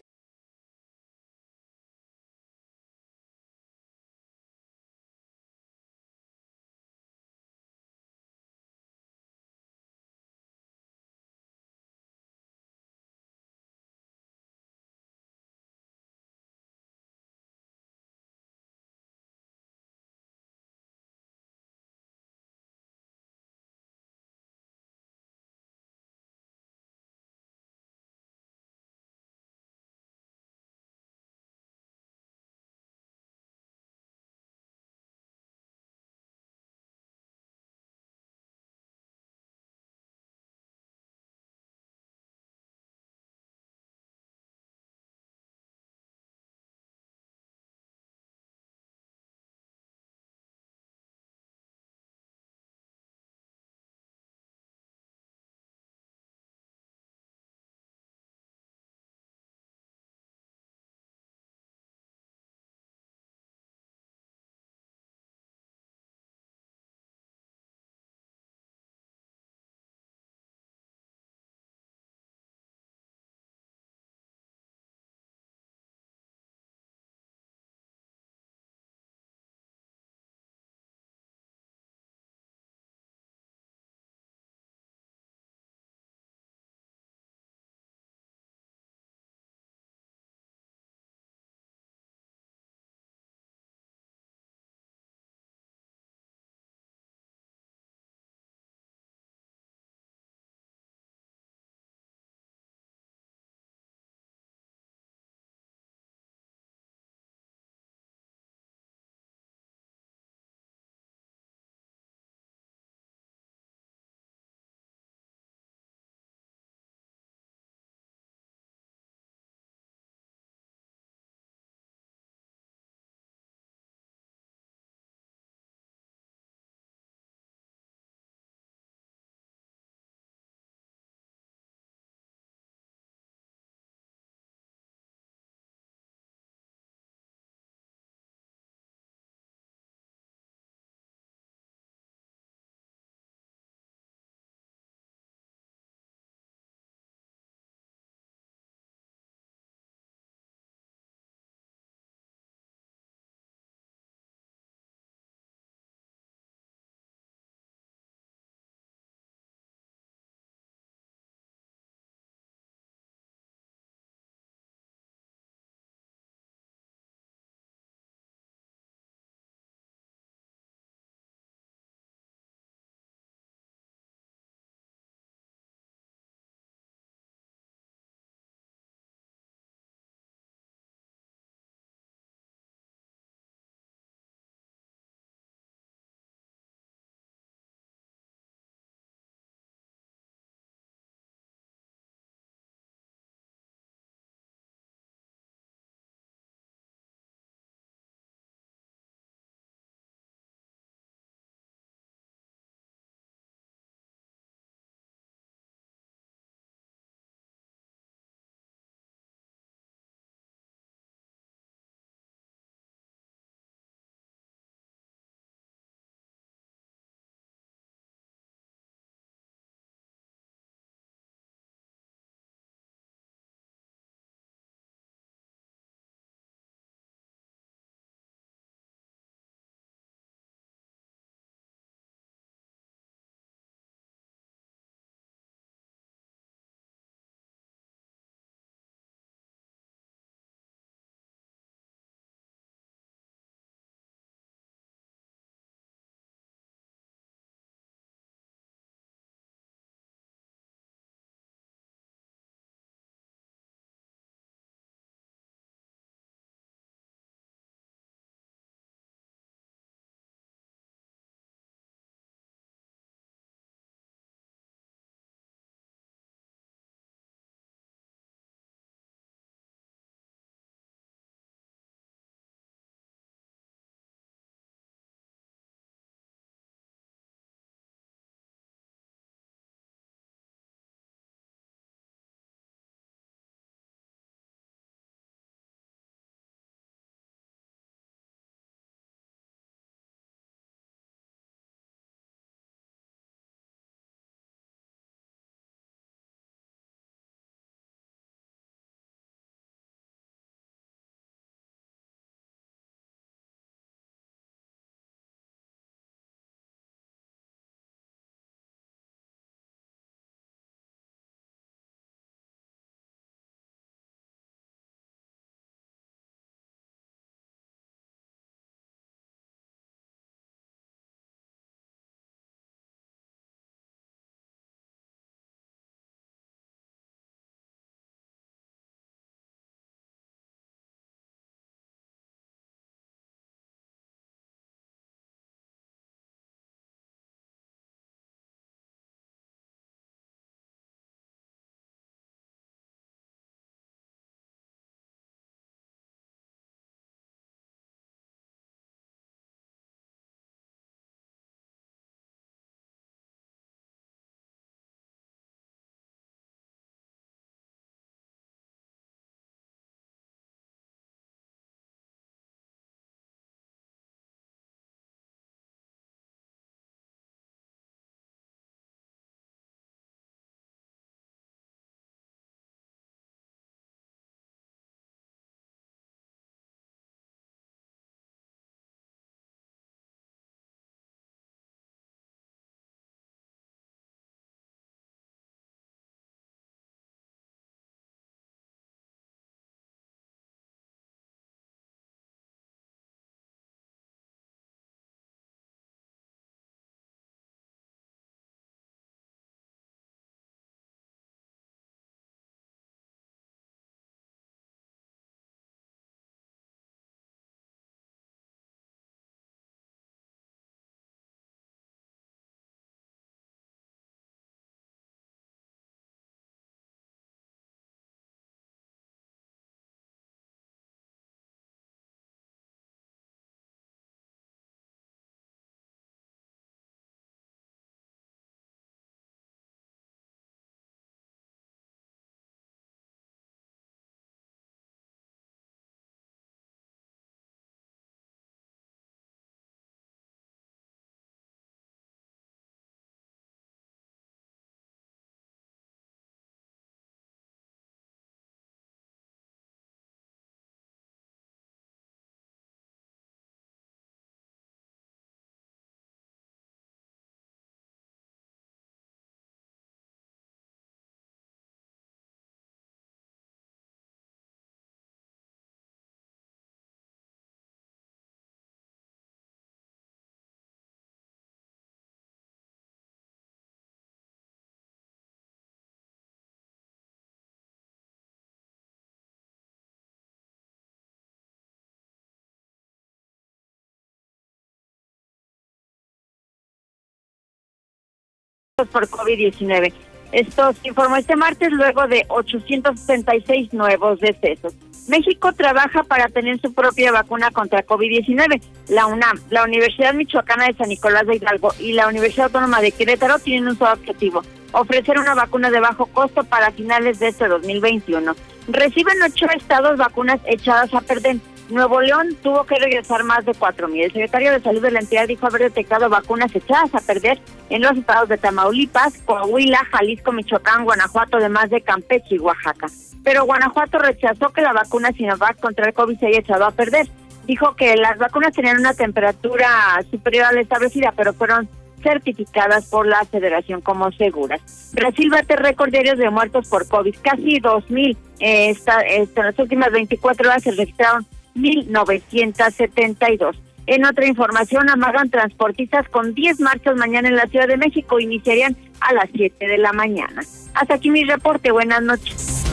[488.88, 489.92] por COVID-19.
[490.32, 494.74] Esto se informó este martes luego de 866 nuevos decesos.
[495.08, 498.62] México trabaja para tener su propia vacuna contra COVID-19.
[498.88, 502.92] La UNAM, la Universidad Michoacana de San Nicolás de Hidalgo y la Universidad Autónoma de
[502.92, 504.42] Querétaro tienen un solo objetivo,
[504.72, 508.34] ofrecer una vacuna de bajo costo para finales de este 2021.
[508.68, 511.36] Reciben ocho estados vacunas echadas a perder.
[511.70, 514.04] Nuevo León tuvo que regresar más de 4.000.
[514.04, 517.38] El secretario de Salud de la entidad dijo haber detectado vacunas echadas a perder
[517.68, 522.88] en los estados de Tamaulipas, Coahuila, Jalisco, Michoacán, Guanajuato, además de Campeche y Oaxaca
[523.22, 527.06] pero Guanajuato rechazó que la vacuna Sinovac contra el COVID se haya echado a perder.
[527.46, 529.68] Dijo que las vacunas tenían una temperatura
[530.10, 531.68] superior a la establecida, pero fueron
[532.02, 534.60] certificadas por la federación como seguras.
[534.94, 538.16] Brasil bate récord diarios de muertos por COVID, casi 2.000.
[538.40, 538.74] Eh,
[539.06, 543.56] en las últimas 24 horas se registraron 1.972.
[543.86, 548.20] En otra información, amagan transportistas con 10 marchas mañana en la Ciudad de México.
[548.20, 550.42] Iniciarían a las 7 de la mañana.
[550.74, 551.72] Hasta aquí mi reporte.
[551.72, 552.64] Buenas noches.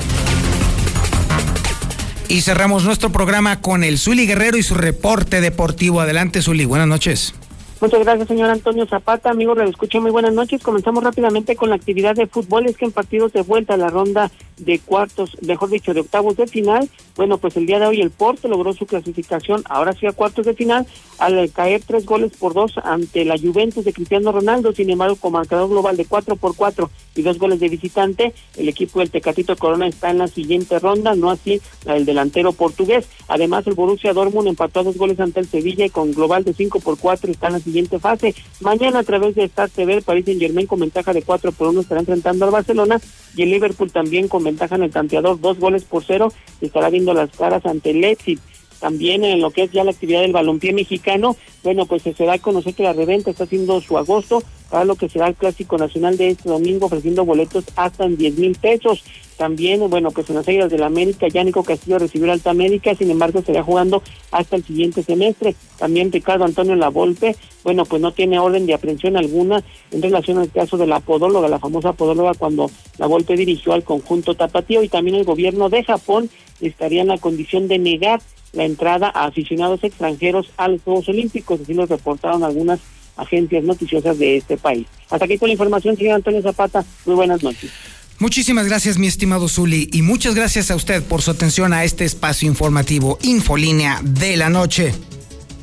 [2.30, 6.02] Y cerramos nuestro programa con el Zuli Guerrero y su reporte deportivo.
[6.02, 6.66] Adelante, Zuli.
[6.66, 7.34] Buenas noches.
[7.80, 9.30] Muchas gracias, señor Antonio Zapata.
[9.30, 10.64] Amigos, le escucho muy buenas noches.
[10.64, 12.66] Comenzamos rápidamente con la actividad de fútbol.
[12.66, 16.36] Es que en partidos de vuelta a la ronda de cuartos, mejor dicho, de octavos
[16.36, 20.06] de final, bueno, pues el día de hoy el Porto logró su clasificación, ahora sí
[20.06, 20.86] a cuartos de final,
[21.18, 24.72] al caer tres goles por dos ante la Juventus de Cristiano Ronaldo.
[24.72, 28.70] Sin embargo, con marcador global de cuatro por cuatro y dos goles de visitante, el
[28.70, 33.08] equipo del Tecatito Corona está en la siguiente ronda, no así el delantero portugués.
[33.28, 36.54] Además, el Borussia Dortmund empató a dos goles ante el Sevilla y con global de
[36.54, 38.36] cinco por cuatro está en la siguiente fase.
[38.62, 41.70] Mañana a través de Star TV, el Paris Saint Germain con ventaja de 4 por
[41.70, 43.00] 1 estará enfrentando al Barcelona
[43.36, 47.07] y el Liverpool también con ventaja en el tanteador, dos goles por cero, estará viendo
[47.14, 48.40] las caras ante el Leipzig
[48.80, 52.34] también en lo que es ya la actividad del balompié mexicano, bueno, pues se da
[52.34, 55.78] a conocer que la reventa está haciendo su agosto para lo que será el Clásico
[55.78, 59.04] Nacional de este domingo, ofreciendo boletos hasta en 10 mil pesos.
[59.38, 63.12] También, bueno, pues en las Águilas de la América, Yánico Castillo recibió Alta América, sin
[63.12, 64.02] embargo, será jugando
[64.32, 65.56] hasta el siguiente semestre.
[65.78, 70.52] También Ricardo Antonio Lavolpe, bueno, pues no tiene orden de aprehensión alguna en relación al
[70.52, 75.18] caso de la podóloga, la famosa podóloga cuando Lavolpe dirigió al conjunto tapatío y también
[75.18, 78.20] el gobierno de Japón estaría en la condición de negar
[78.54, 82.80] la entrada a aficionados extranjeros a los Juegos Olímpicos, así lo reportaron algunas
[83.18, 84.88] agencias noticiosas de este país.
[85.10, 86.86] Hasta aquí con la información, señor Antonio Zapata.
[87.06, 87.72] Muy buenas noches.
[88.20, 92.04] Muchísimas gracias, mi estimado Zuli, y muchas gracias a usted por su atención a este
[92.04, 94.92] espacio informativo Infolínea de la Noche.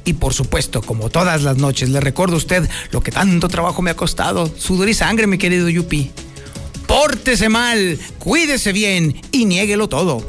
[0.04, 3.82] Y por supuesto, como todas las noches, le recuerdo a usted lo que tanto trabajo
[3.82, 6.12] me ha costado, sudor y sangre, mi querido Yupi.
[6.86, 10.24] Pórtese mal, cuídese bien y niéguelo todo.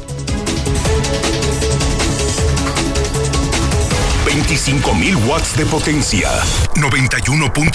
[4.26, 6.30] 25.000 watts de potencia.
[6.76, 7.72] 91.3